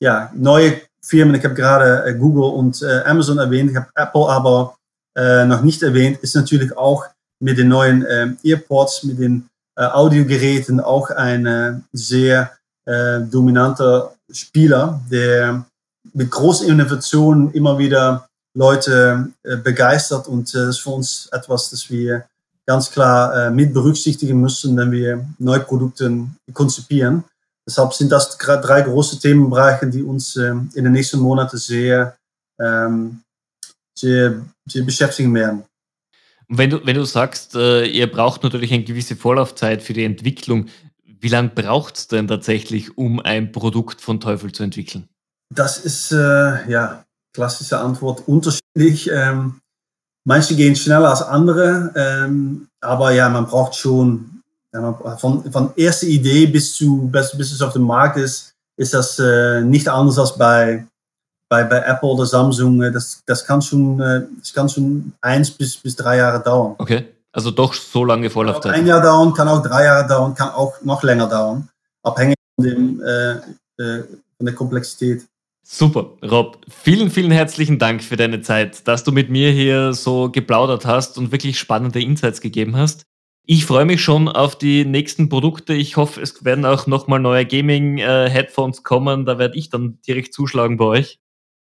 ja, 0.01 0.31
neue 0.35 0.81
Firmen, 1.03 1.35
ich 1.35 1.45
habe 1.45 1.55
gerade 1.55 2.17
Google 2.19 2.55
und 2.55 2.83
Amazon 2.83 3.37
erwähnt, 3.37 3.71
ich 3.71 3.77
habe 3.77 3.91
Apple 3.95 4.27
aber 4.27 4.75
äh, 5.15 5.45
noch 5.45 5.61
nicht 5.61 5.83
erwähnt, 5.83 6.19
ist 6.23 6.35
natürlich 6.35 6.75
auch 6.77 7.05
mit 7.41 7.59
den 7.59 7.69
neuen 7.69 8.39
Earpods, 8.43 9.05
mit 9.05 9.19
den 9.19 9.47
Audiogeräten 9.77 10.81
auch 10.81 11.11
ein 11.11 11.47
äh, 11.47 11.75
sehr 11.93 12.53
dominanter 12.87 14.15
Spieler, 14.31 15.01
der 15.11 15.65
mit 16.13 16.31
großen 16.31 16.69
Innovationen 16.69 17.51
immer 17.53 17.79
wieder 17.79 18.29
Leute 18.55 19.33
äh, 19.43 19.57
begeistert 19.57 20.29
und 20.29 20.55
das 20.55 20.69
ist 20.69 20.79
für 20.81 20.91
uns 20.91 21.31
etwas, 21.33 21.71
das 21.71 21.89
wir 21.89 22.27
ganz 22.67 22.91
klar 22.91 23.51
mit 23.51 23.73
berücksichtigen 23.73 24.39
müssen, 24.39 24.77
wenn 24.77 24.93
wir 24.93 25.25
neue 25.39 25.61
Produkte 25.61 26.27
konzipieren. 26.53 27.25
Deshalb 27.67 27.95
sind 27.95 28.13
das 28.13 28.37
drei 28.37 28.83
große 28.83 29.19
Themenbereiche, 29.19 29.87
die 29.87 30.03
uns 30.03 30.37
in 30.37 30.71
den 30.75 30.93
nächsten 30.93 31.21
Monaten 31.21 31.59
sehr, 31.59 32.17
ähm, 32.61 33.21
sehr, 33.99 34.41
sehr 34.67 34.83
beschäftigen 34.83 35.35
werden. 35.35 35.65
Wenn 36.49 36.71
du, 36.71 36.85
wenn 36.87 36.97
du 36.97 37.05
sagst, 37.05 37.55
äh, 37.55 37.87
ihr 37.87 38.11
braucht 38.11 38.43
natürlich 38.43 38.73
eine 38.73 38.85
gewisse 38.85 39.17
Vorlaufzeit 39.17 39.83
für 39.83 39.93
die 39.93 40.05
Entwicklung, 40.05 40.67
Wie 41.25 41.29
lange 41.29 41.49
braucht 41.49 41.97
es 41.97 42.09
denn 42.09 42.29
tatsächlich, 42.29 42.99
um 42.99 43.19
ein 43.19 43.51
Produkt 43.51 44.03
von 44.03 44.21
Teufel 44.21 44.53
zu 44.53 44.63
entwickeln? 44.63 45.09
Das 45.55 45.79
ist, 45.79 46.13
äh, 46.13 46.71
ja, 46.71 47.05
klassische 47.33 47.79
Antwort, 47.79 48.25
unterschiedlich. 48.29 49.11
Ähm, 49.11 49.61
manche 50.25 50.55
gehen 50.55 50.77
schneller 50.77 51.09
als 51.09 51.23
andere, 51.23 51.93
ähm, 51.97 52.69
aber 52.83 53.13
ja, 53.13 53.31
man 53.31 53.47
braucht 53.47 53.75
schon, 53.75 54.43
ja, 54.75 54.83
man, 54.83 55.19
von, 55.19 55.51
von 55.51 55.73
erster 55.77 56.07
Idee 56.07 56.47
bis, 56.47 56.75
zu, 56.75 57.09
bis, 57.09 57.35
bis 57.39 57.53
es 57.53 57.63
auf 57.63 57.73
dem 57.73 57.85
Markt 57.85 58.19
ist, 58.19 58.53
ist 58.77 58.93
das 58.93 59.19
äh, 59.19 59.63
nicht 59.63 59.89
anders 59.89 60.19
als 60.19 60.37
bei, 60.37 60.87
bei, 61.55 61.65
bei 61.65 61.79
Apple 61.81 62.09
oder 62.09 62.27
Samsung. 62.27 62.81
Das, 62.93 63.23
das, 63.27 63.47
kann 63.47 63.63
schon, 63.63 64.01
äh, 64.01 64.23
das 64.39 64.53
kann 64.53 64.69
schon 64.69 65.13
eins 65.21 65.51
bis, 65.51 65.77
bis 65.77 65.95
drei 65.95 66.17
Jahre 66.17 66.43
dauern. 66.43 66.75
Okay, 66.79 67.07
also 67.33 67.51
doch 67.51 67.73
so 67.75 68.05
lange 68.05 68.31
Vorlaufzeit. 68.31 68.73
Kann 68.73 68.81
ein 68.81 68.87
Jahr 68.87 69.01
dauern, 69.01 69.33
kann 69.33 69.49
auch 69.49 69.63
drei 69.63 69.85
Jahre 69.85 70.09
dauern, 70.09 70.35
kann 70.35 70.51
auch 70.51 70.75
noch 70.83 71.03
länger 71.03 71.29
dauern, 71.29 71.69
abhängig 72.03 72.37
von, 72.57 72.65
dem, 72.65 73.03
äh, 73.03 73.33
äh 73.83 74.03
von 74.37 74.47
der 74.47 74.55
Komplexität. 74.55 75.27
Super, 75.67 76.11
Rob. 76.23 76.59
Vielen, 76.69 77.11
vielen 77.11 77.31
herzlichen 77.31 77.79
Dank 77.79 78.03
für 78.03 78.17
deine 78.17 78.43
Zeit, 78.43 78.87
dass 78.87 79.03
du 79.03 79.13
mit 79.13 79.31
mir 79.31 79.51
hier 79.51 79.95
so 79.95 80.31
geplaudert 80.31 80.85
hast 80.85 81.17
und 81.17 81.33
wirklich 81.33 81.59
spannende 81.59 82.03
Insights 82.03 82.43
gegeben 82.43 82.77
hast. 82.77 83.05
Ich 83.47 83.65
freue 83.65 83.85
mich 83.85 84.03
schon 84.03 84.29
auf 84.29 84.57
die 84.57 84.85
nächsten 84.85 85.29
Produkte. 85.29 85.73
Ich 85.73 85.97
hoffe, 85.97 86.21
es 86.21 86.45
werden 86.45 86.67
auch 86.67 86.87
nochmal 86.87 87.21
neue 87.21 87.47
Gaming-Headphones 87.47 88.83
kommen. 88.83 89.25
Da 89.25 89.39
werde 89.39 89.57
ich 89.57 89.71
dann 89.71 89.99
direkt 90.07 90.35
zuschlagen 90.35 90.77
bei 90.77 90.85
euch 90.85 91.19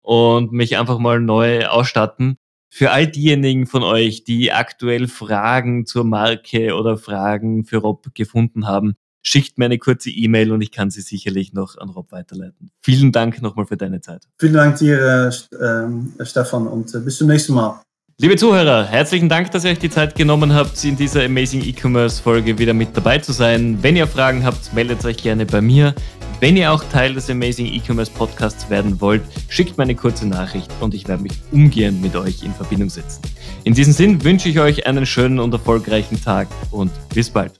und 0.07 0.53
mich 0.53 0.77
einfach 0.77 0.99
mal 0.99 1.19
neu 1.19 1.65
ausstatten. 1.65 2.37
Für 2.69 2.91
all 2.91 3.07
diejenigen 3.07 3.67
von 3.67 3.83
euch, 3.83 4.23
die 4.23 4.53
aktuell 4.53 5.09
Fragen 5.09 5.85
zur 5.85 6.05
Marke 6.05 6.75
oder 6.75 6.95
Fragen 6.97 7.65
für 7.65 7.77
Rob 7.77 8.13
gefunden 8.13 8.67
haben, 8.67 8.93
schickt 9.21 9.57
mir 9.57 9.65
eine 9.65 9.79
kurze 9.79 10.09
E-Mail 10.09 10.53
und 10.53 10.61
ich 10.61 10.71
kann 10.71 10.91
sie 10.91 11.01
sicherlich 11.01 11.51
noch 11.51 11.77
an 11.77 11.89
Rob 11.89 12.13
weiterleiten. 12.13 12.71
Vielen 12.81 13.11
Dank 13.11 13.41
nochmal 13.41 13.65
für 13.65 13.75
deine 13.75 13.99
Zeit. 13.99 14.23
Vielen 14.39 14.53
Dank 14.53 14.77
dir, 14.77 15.29
äh, 15.29 16.25
Stefan, 16.25 16.67
und 16.67 16.95
äh, 16.95 16.99
bis 16.99 17.17
zum 17.17 17.27
nächsten 17.27 17.53
Mal. 17.53 17.81
Liebe 18.19 18.35
Zuhörer, 18.35 18.87
herzlichen 18.87 19.29
Dank, 19.29 19.51
dass 19.51 19.63
ihr 19.63 19.69
euch 19.69 19.77
die 19.77 19.91
Zeit 19.91 20.15
genommen 20.15 20.51
habt, 20.51 20.83
in 20.83 20.97
dieser 20.97 21.23
Amazing 21.25 21.63
E-Commerce 21.63 22.19
Folge 22.19 22.57
wieder 22.57 22.73
mit 22.73 22.97
dabei 22.97 23.19
zu 23.19 23.31
sein. 23.31 23.77
Wenn 23.83 23.95
ihr 23.95 24.07
Fragen 24.07 24.43
habt, 24.43 24.73
meldet 24.73 25.05
euch 25.05 25.17
gerne 25.17 25.45
bei 25.45 25.61
mir. 25.61 25.93
Wenn 26.39 26.57
ihr 26.57 26.71
auch 26.71 26.83
Teil 26.85 27.13
des 27.13 27.29
Amazing 27.29 27.67
E-Commerce 27.67 28.09
Podcasts 28.09 28.71
werden 28.71 28.99
wollt, 29.01 29.21
schickt 29.49 29.77
mir 29.77 29.83
eine 29.83 29.93
kurze 29.93 30.27
Nachricht 30.27 30.71
und 30.79 30.95
ich 30.95 31.07
werde 31.07 31.21
mich 31.21 31.33
umgehend 31.51 32.01
mit 32.01 32.15
euch 32.15 32.41
in 32.41 32.55
Verbindung 32.55 32.89
setzen. 32.89 33.21
In 33.65 33.75
diesem 33.75 33.93
Sinn 33.93 34.23
wünsche 34.23 34.49
ich 34.49 34.59
euch 34.59 34.87
einen 34.87 35.05
schönen 35.05 35.37
und 35.37 35.53
erfolgreichen 35.53 36.19
Tag 36.19 36.47
und 36.71 36.89
bis 37.13 37.29
bald. 37.29 37.53